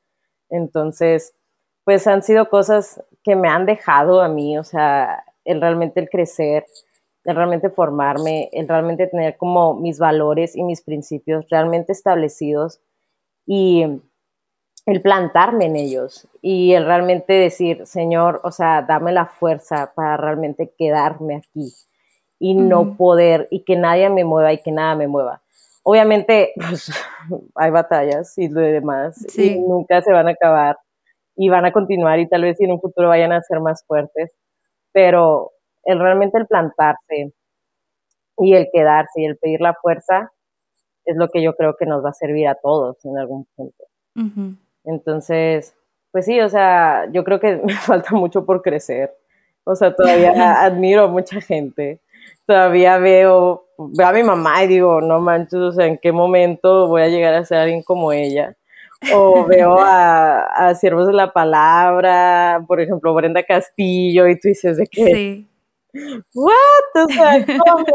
[0.51, 1.33] Entonces,
[1.85, 6.09] pues han sido cosas que me han dejado a mí, o sea, el realmente el
[6.09, 6.65] crecer,
[7.23, 12.81] el realmente formarme, el realmente tener como mis valores y mis principios realmente establecidos
[13.45, 13.85] y
[14.87, 20.17] el plantarme en ellos y el realmente decir, Señor, o sea, dame la fuerza para
[20.17, 21.71] realmente quedarme aquí
[22.39, 25.41] y no poder y que nadie me mueva y que nada me mueva.
[25.83, 26.91] Obviamente, pues,
[27.55, 30.77] hay batallas y lo demás y nunca se van a acabar
[31.35, 34.31] y van a continuar y tal vez en un futuro vayan a ser más fuertes,
[34.91, 35.51] pero
[35.83, 37.33] el realmente el plantarse
[38.37, 40.31] y el quedarse y el pedir la fuerza
[41.05, 43.83] es lo que yo creo que nos va a servir a todos en algún punto.
[44.83, 45.75] Entonces,
[46.11, 49.13] pues sí, o sea, yo creo que me falta mucho por crecer.
[49.63, 50.31] O sea, todavía
[50.63, 51.99] admiro a mucha gente.
[52.45, 56.87] Todavía veo, veo a mi mamá y digo, no manches, o sea, ¿en qué momento
[56.87, 58.55] voy a llegar a ser alguien como ella?
[59.13, 64.77] O veo a, a Siervos de la Palabra, por ejemplo, Brenda Castillo, y tú dices
[64.77, 65.05] de que...
[65.05, 65.47] Sí.
[66.33, 67.05] ¿What?
[67.05, 67.85] O sea, ¿cómo?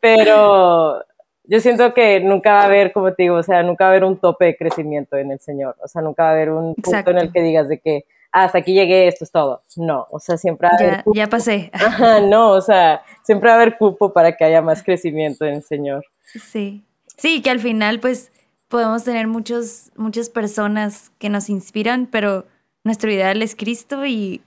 [0.00, 1.02] Pero
[1.44, 3.92] yo siento que nunca va a haber, como te digo, o sea, nunca va a
[3.92, 5.74] haber un tope de crecimiento en el Señor.
[5.82, 8.44] O sea, nunca va a haber un punto en el que digas de que ah,
[8.44, 9.62] hasta aquí llegué, esto es todo.
[9.76, 10.96] No, o sea, siempre va a haber.
[11.06, 11.70] Ya, ya pasé.
[11.72, 15.54] Ajá, no, o sea, siempre va a haber cupo para que haya más crecimiento en
[15.54, 16.04] el Señor.
[16.24, 16.84] Sí.
[17.16, 18.30] Sí, que al final, pues,
[18.68, 22.46] podemos tener muchos, muchas personas que nos inspiran, pero
[22.84, 24.42] nuestro ideal es Cristo y,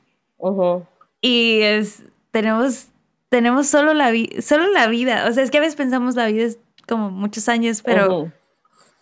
[1.21, 2.87] y es, tenemos,
[3.29, 4.11] tenemos solo, la
[4.41, 5.27] solo la vida.
[5.27, 8.31] O sea, es que a veces pensamos la vida es como muchos años, pero,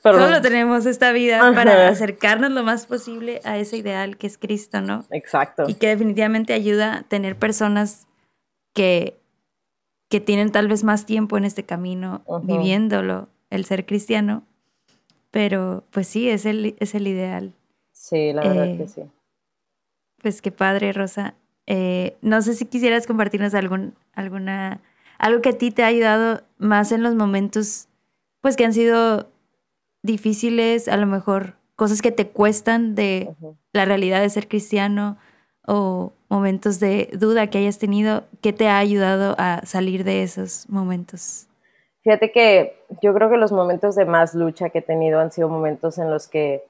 [0.02, 4.82] solo tenemos esta vida para acercarnos lo más posible a ese ideal que es Cristo,
[4.82, 5.06] ¿no?
[5.12, 5.66] Exacto.
[5.68, 8.08] Y que definitivamente ayuda a tener personas
[8.74, 9.20] que,
[10.10, 14.44] que tienen tal vez más tiempo en este camino viviéndolo, el ser cristiano,
[15.32, 17.54] pero pues sí, es el, es el ideal.
[17.92, 19.02] Sí, la verdad que eh, sí.
[20.22, 21.36] Pues qué padre, Rosa.
[21.68, 24.82] Eh, no sé si quisieras compartirnos algún, alguna,
[25.18, 27.88] algo que a ti te ha ayudado más en los momentos,
[28.42, 29.30] pues que han sido
[30.02, 33.36] difíciles, a lo mejor cosas que te cuestan de
[33.72, 35.18] la realidad de ser cristiano
[35.66, 40.68] o momentos de duda que hayas tenido, ¿qué te ha ayudado a salir de esos
[40.70, 41.49] momentos?
[42.04, 45.50] Fíjate que yo creo que los momentos de más lucha que he tenido han sido
[45.50, 46.66] momentos en los que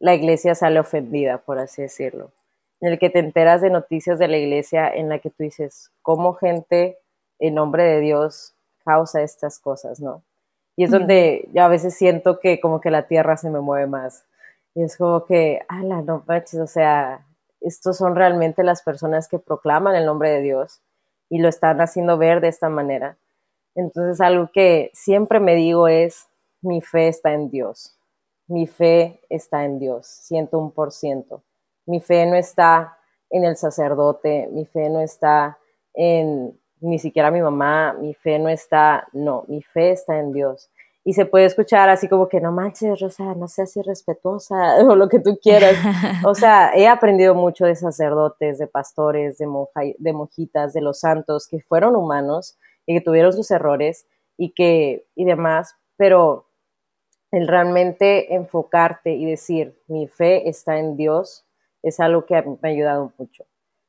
[0.00, 2.32] la iglesia sale ofendida, por así decirlo.
[2.80, 5.92] En el que te enteras de noticias de la iglesia en la que tú dices,
[6.02, 6.98] ¿cómo gente
[7.38, 8.54] en nombre de Dios
[8.84, 10.24] causa estas cosas, no?
[10.76, 13.86] Y es donde yo a veces siento que como que la tierra se me mueve
[13.86, 14.24] más.
[14.74, 17.24] Y es como que, ala, no manches, o sea,
[17.60, 20.80] estos son realmente las personas que proclaman el nombre de Dios
[21.28, 23.16] y lo están haciendo ver de esta manera.
[23.74, 26.28] Entonces algo que siempre me digo es,
[26.60, 27.96] mi fe está en Dios,
[28.46, 31.42] mi fe está en Dios, ciento un por ciento.
[31.86, 32.96] Mi fe no está
[33.30, 35.58] en el sacerdote, mi fe no está
[35.94, 40.68] en ni siquiera mi mamá, mi fe no está, no, mi fe está en Dios.
[41.04, 45.08] Y se puede escuchar así como que no manches, Rosa, no seas irrespetuosa o lo
[45.08, 45.76] que tú quieras.
[46.24, 49.46] O sea, he aprendido mucho de sacerdotes, de pastores, de,
[49.98, 52.56] de monjitas, de los santos que fueron humanos
[52.86, 54.06] y que tuvieron sus errores
[54.36, 56.48] y que y demás, pero
[57.30, 61.46] el realmente enfocarte y decir mi fe está en Dios
[61.82, 63.44] es algo que me ha ayudado mucho.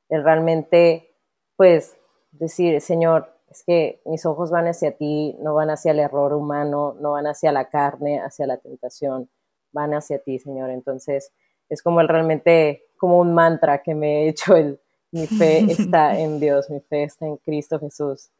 [0.09, 1.15] El realmente,
[1.55, 1.95] pues,
[2.31, 6.95] decir, Señor, es que mis ojos van hacia ti, no van hacia el error humano,
[6.99, 9.29] no van hacia la carne, hacia la tentación,
[9.71, 10.71] van hacia ti, Señor.
[10.71, 11.31] Entonces,
[11.69, 14.79] es como el realmente, como un mantra que me he hecho el,
[15.11, 18.31] mi fe está en Dios, mi fe está en Cristo Jesús.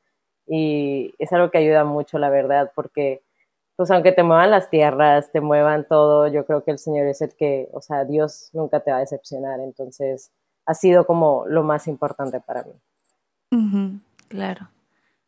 [0.48, 3.22] Y es algo que ayuda mucho, la verdad, porque
[3.76, 7.22] pues aunque te muevan las tierras, te muevan todo, yo creo que el Señor es
[7.22, 9.60] el que, o sea, Dios nunca te va a decepcionar.
[9.60, 10.32] Entonces,
[10.66, 12.74] ha sido como lo más importante para mí.
[14.28, 14.70] claro.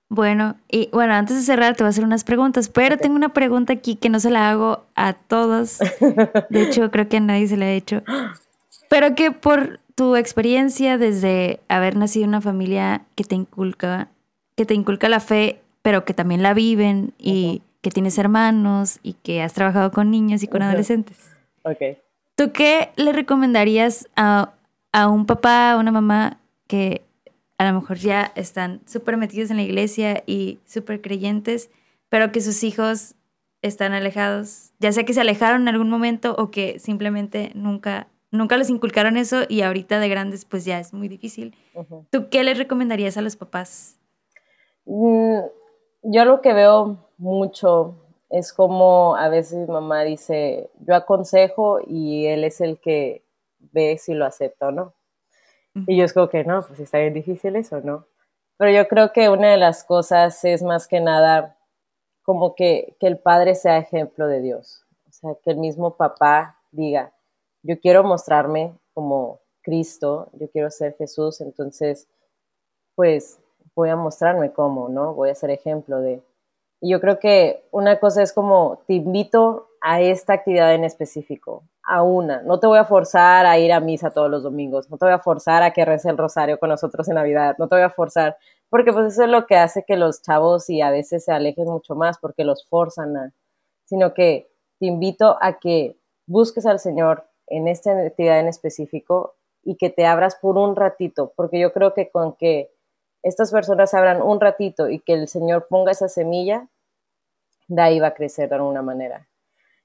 [0.08, 3.34] Bueno, y bueno, antes de cerrar te voy a hacer unas preguntas, pero tengo una
[3.34, 5.80] pregunta aquí que no se la hago a todos.
[6.50, 8.04] De hecho, creo que a nadie se la he hecho.
[8.88, 14.10] Pero que por tu experiencia desde haber nacido en una familia que te inculca,
[14.56, 19.14] que te inculca la fe, pero que también la viven y que tienes hermanos y
[19.14, 21.18] que has trabajado con niños y con adolescentes.
[21.64, 21.98] Ok.
[22.36, 24.54] ¿Tú qué le recomendarías a,
[24.92, 27.04] a un papá, a una mamá que
[27.58, 31.70] a lo mejor ya están súper metidos en la iglesia y súper creyentes,
[32.10, 33.16] pero que sus hijos
[33.62, 38.58] están alejados, ya sea que se alejaron en algún momento o que simplemente nunca, nunca
[38.58, 41.56] les inculcaron eso y ahorita de grandes pues ya es muy difícil.
[42.10, 43.98] ¿Tú qué les recomendarías a los papás?
[44.86, 45.40] Mm,
[46.04, 47.96] yo lo que veo mucho
[48.30, 53.24] es como a veces mamá dice, yo aconsejo y él es el que
[53.60, 54.94] ve si lo acepta o no.
[55.88, 58.06] Y yo es como que no, pues está bien difícil eso, ¿no?
[58.58, 61.58] Pero yo creo que una de las cosas es más que nada
[62.24, 64.86] como que, que el padre sea ejemplo de Dios.
[65.10, 67.14] O sea, que el mismo papá diga,
[67.62, 72.08] yo quiero mostrarme como Cristo, yo quiero ser Jesús, entonces,
[72.96, 73.40] pues
[73.76, 75.14] voy a mostrarme cómo, ¿no?
[75.14, 76.24] Voy a ser ejemplo de...
[76.82, 81.64] Y yo creo que una cosa es como, te invito a esta actividad en específico,
[81.84, 82.42] a una.
[82.42, 85.14] No te voy a forzar a ir a misa todos los domingos, no te voy
[85.14, 87.90] a forzar a que rece el rosario con nosotros en Navidad, no te voy a
[87.90, 88.38] forzar,
[88.70, 91.66] porque pues eso es lo que hace que los chavos y a veces se alejen
[91.66, 93.34] mucho más porque los forzan a,
[93.86, 94.50] sino que
[94.80, 95.98] te invito a que
[96.28, 101.34] busques al Señor en esta actividad en específico y que te abras por un ratito,
[101.36, 102.75] porque yo creo que con que
[103.26, 106.68] estas personas abran un ratito y que el Señor ponga esa semilla,
[107.68, 109.28] de ahí va a crecer de alguna manera.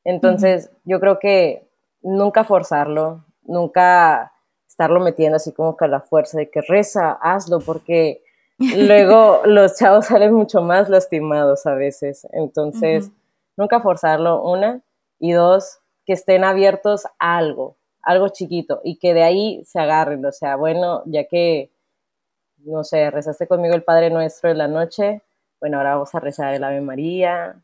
[0.05, 1.67] Entonces, yo creo que
[2.03, 4.33] nunca forzarlo, nunca
[4.69, 8.23] estarlo metiendo así como que a la fuerza de que reza, hazlo, porque
[8.59, 12.27] luego los chavos salen mucho más lastimados a veces.
[12.33, 13.11] Entonces,
[13.57, 14.83] nunca forzarlo, una,
[15.19, 20.27] y dos, que estén abiertos a algo, algo chiquito, y que de ahí se agarren.
[20.27, 21.71] O sea, bueno, ya que,
[22.65, 25.23] no sé, rezaste conmigo el Padre Nuestro de la noche,
[25.61, 27.57] bueno, ahora vamos a rezar el Ave María,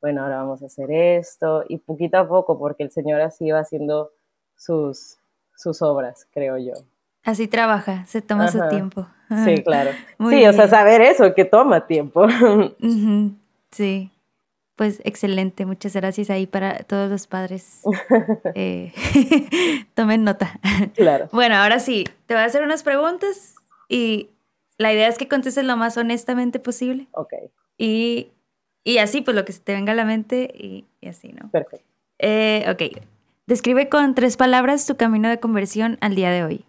[0.00, 3.60] bueno, ahora vamos a hacer esto, y poquito a poco, porque el Señor así va
[3.60, 4.12] haciendo
[4.56, 5.16] sus,
[5.56, 6.74] sus obras, creo yo.
[7.22, 9.06] Así trabaja, se toma su tiempo.
[9.44, 9.92] Sí, claro.
[10.28, 12.26] sí, o sea, saber eso, que toma tiempo.
[13.70, 14.12] Sí,
[14.76, 17.80] pues excelente, muchas gracias ahí para todos los padres.
[18.54, 18.92] Eh,
[19.94, 20.60] tomen nota.
[20.94, 21.28] Claro.
[21.32, 23.56] Bueno, ahora sí, te voy a hacer unas preguntas
[23.88, 24.30] y
[24.78, 27.08] la idea es que contestes lo más honestamente posible.
[27.12, 27.32] Ok.
[27.78, 28.32] Y
[28.84, 31.50] y así, pues lo que se te venga a la mente y, así, ¿no?
[31.50, 31.86] Perfecto.
[32.18, 33.02] Eh, ok.
[33.46, 36.64] Describe con tres palabras tu camino de conversión al día de hoy.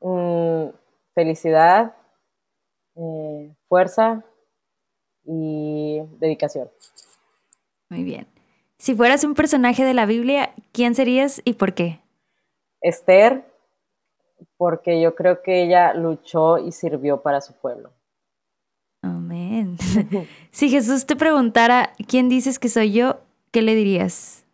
[0.00, 0.70] Mm,
[1.12, 1.96] felicidad,
[2.94, 4.24] eh, fuerza
[5.24, 6.70] y dedicación.
[7.88, 8.28] Muy bien.
[8.78, 11.98] Si fueras un personaje de la Biblia, ¿quién serías y por qué?
[12.80, 13.44] Esther,
[14.56, 17.92] porque yo creo que ella luchó y sirvió para su pueblo.
[19.02, 19.76] Amén.
[20.50, 23.20] si Jesús te preguntara, ¿quién dices que soy yo?
[23.50, 24.44] ¿Qué le dirías?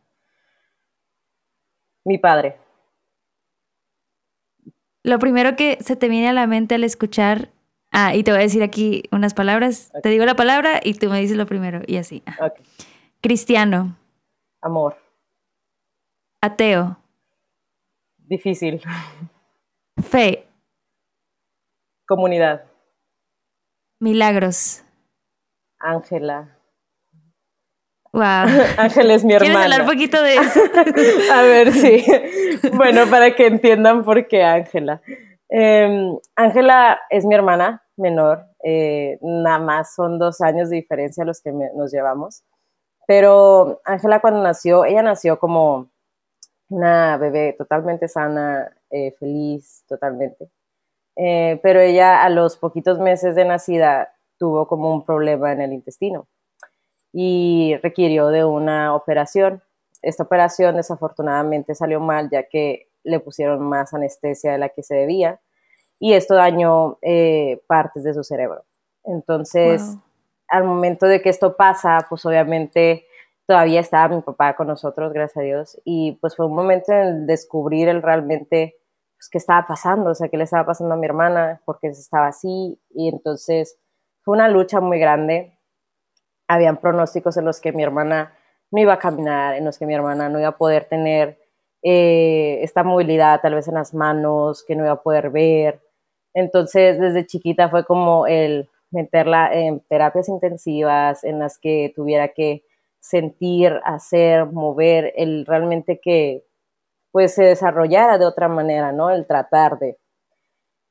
[2.05, 2.59] Mi padre.
[5.03, 7.51] Lo primero que se te viene a la mente al escuchar,
[7.91, 11.11] ah, y te voy a decir aquí unas palabras, te digo la palabra y tú
[11.11, 12.23] me dices lo primero, y así.
[13.21, 13.97] Cristiano.
[14.63, 14.97] Amor.
[16.41, 16.99] Ateo.
[18.19, 18.81] Difícil.
[20.03, 20.47] Fe.
[22.07, 22.65] Comunidad.
[24.01, 24.83] Milagros.
[25.79, 26.59] Ángela.
[28.13, 28.23] Wow.
[28.79, 29.53] Ángela es mi hermana.
[29.53, 30.61] ¿Quieres hablar un poquito de eso?
[31.33, 32.05] A ver, sí.
[32.75, 35.03] Bueno, para que entiendan por qué Ángela.
[35.49, 38.47] Em, Ángela es mi hermana menor.
[38.65, 42.45] Eh, nada más son dos años de diferencia los que nos llevamos.
[43.07, 45.91] Pero Ángela cuando nació, ella nació como
[46.69, 50.49] una bebé totalmente sana, eh, feliz, totalmente.
[51.17, 55.73] Eh, pero ella a los poquitos meses de nacida tuvo como un problema en el
[55.73, 56.27] intestino
[57.13, 59.63] y requirió de una operación.
[60.03, 64.95] Esta operación desafortunadamente salió mal ya que le pusieron más anestesia de la que se
[64.95, 65.41] debía
[66.01, 68.65] y esto dañó eh, partes de su cerebro.
[69.05, 69.97] Entonces,
[70.49, 73.07] al momento de que esto pasa, pues obviamente
[73.47, 77.27] todavía estaba mi papá con nosotros, gracias a Dios, y pues fue un momento en
[77.27, 78.77] descubrir el realmente
[79.17, 82.29] pues, qué estaba pasando, o sea, qué le estaba pasando a mi hermana, porque estaba
[82.29, 83.79] así, y entonces
[84.23, 85.59] fue una lucha muy grande.
[86.49, 88.35] Habían pronósticos en los que mi hermana
[88.71, 91.39] no iba a caminar, en los que mi hermana no iba a poder tener
[91.83, 95.81] eh, esta movilidad tal vez en las manos, que no iba a poder ver.
[96.35, 102.65] Entonces, desde chiquita fue como el meterla en terapias intensivas en las que tuviera que
[103.05, 106.43] sentir, hacer, mover, el realmente que
[107.13, 109.11] pues se desarrollara de otra manera, ¿no?
[109.11, 109.99] El tratar de.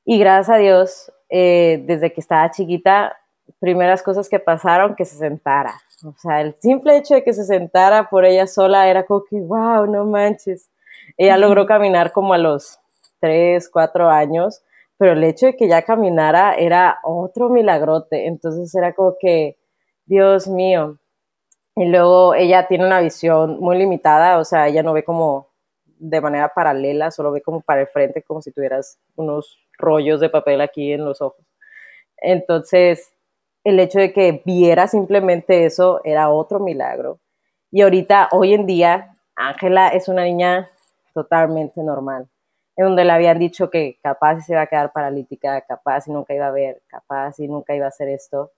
[0.06, 3.18] Y gracias a Dios, eh, desde que estaba chiquita,
[3.60, 5.74] primeras cosas que pasaron, que se sentara.
[6.06, 9.42] O sea, el simple hecho de que se sentara por ella sola era como que,
[9.42, 10.70] wow, no manches.
[11.18, 12.80] Ella logró caminar como a los
[13.20, 14.62] tres, cuatro años,
[14.98, 18.28] pero el hecho de que ya caminara era otro milagrote.
[18.28, 19.58] Entonces era como que,
[20.06, 21.00] Dios mío.
[21.76, 25.50] Y luego ella tiene una visión muy limitada, o sea, ella no ve como
[25.86, 30.30] de manera paralela, solo ve como para el frente, como si tuvieras unos rollos de
[30.30, 31.46] papel aquí en los ojos.
[32.18, 33.14] Entonces,
[33.64, 37.20] el hecho de que viera simplemente eso era otro milagro.
[37.72, 40.70] Y ahorita, hoy en día, Ángela es una niña
[41.14, 42.28] totalmente normal,
[42.76, 46.34] en donde le habían dicho que capaz se iba a quedar paralítica, capaz y nunca
[46.36, 48.52] iba a ver, capaz y nunca iba a hacer esto.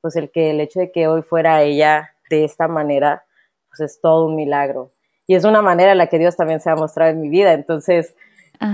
[0.00, 3.24] Pues el que el hecho de que hoy fuera ella de esta manera,
[3.68, 4.90] pues es todo un milagro.
[5.26, 7.52] Y es una manera en la que Dios también se ha mostrado en mi vida.
[7.52, 8.14] Entonces,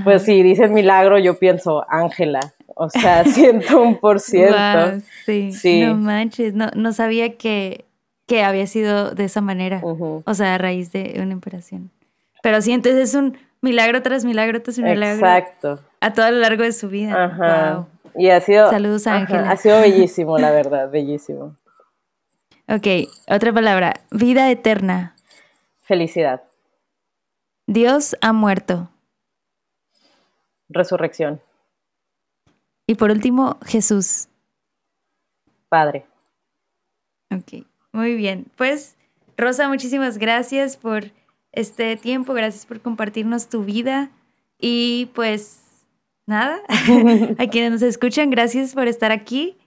[0.05, 2.41] pues si dices milagro, yo pienso Ángela.
[2.67, 4.57] O sea, siento un por ciento.
[5.27, 5.81] sí.
[5.81, 7.85] No manches, no, no sabía que,
[8.27, 9.81] que había sido de esa manera.
[9.83, 11.91] O sea, a raíz de una operación.
[12.43, 15.27] Pero sí, entonces es un milagro tras milagro tras milagro.
[15.27, 15.81] Exacto.
[16.01, 17.25] A todo lo largo de su vida.
[17.25, 17.87] Ajá.
[18.17, 18.71] Y ha sido.
[18.71, 19.51] Saludos a Ángela.
[19.51, 21.57] Ha sido bellísimo, la verdad, bellísimo.
[22.71, 22.87] Ok,
[23.27, 23.95] otra palabra.
[24.13, 25.17] Vida eterna.
[25.81, 26.45] Felicidad.
[27.67, 28.89] Dios ha muerto.
[30.69, 31.41] Resurrección.
[32.87, 34.29] Y por último, Jesús.
[35.69, 36.07] Padre.
[37.35, 38.47] Ok, muy bien.
[38.57, 38.97] Pues,
[39.37, 41.11] Rosa, muchísimas gracias por
[41.51, 44.11] este tiempo, gracias por compartirnos tu vida
[44.61, 45.87] y pues
[46.25, 46.61] nada,
[47.39, 49.60] a quienes nos escuchan, gracias por estar aquí.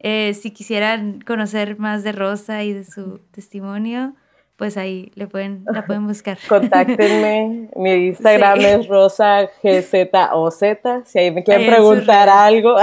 [0.00, 4.14] Eh, si quisieran conocer más de Rosa y de su testimonio,
[4.56, 6.38] pues ahí le pueden, la pueden buscar.
[6.48, 12.76] Contáctenme, mi Instagram es rosa gzoz, si ahí me quieren preguntar algo.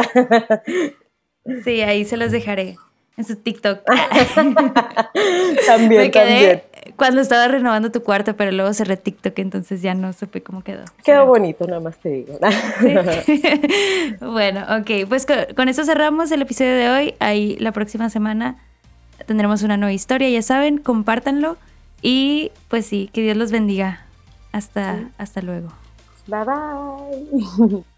[1.64, 2.78] sí, ahí se los dejaré
[3.18, 3.82] en su TikTok.
[5.66, 6.64] también, me quedé
[6.96, 10.86] Cuando estaba renovando tu cuarto, pero luego cerré TikTok, entonces ya no supe cómo quedó.
[11.04, 12.38] Quedó bonito, nada más te digo.
[14.22, 17.16] bueno, ok, pues con, con eso cerramos el episodio de hoy.
[17.20, 18.58] Ahí la próxima semana
[19.26, 21.58] tendremos una nueva historia, ya saben, compártanlo
[22.02, 24.06] y pues sí, que Dios los bendiga.
[24.52, 25.74] Hasta, hasta luego.
[26.28, 27.84] Bye bye.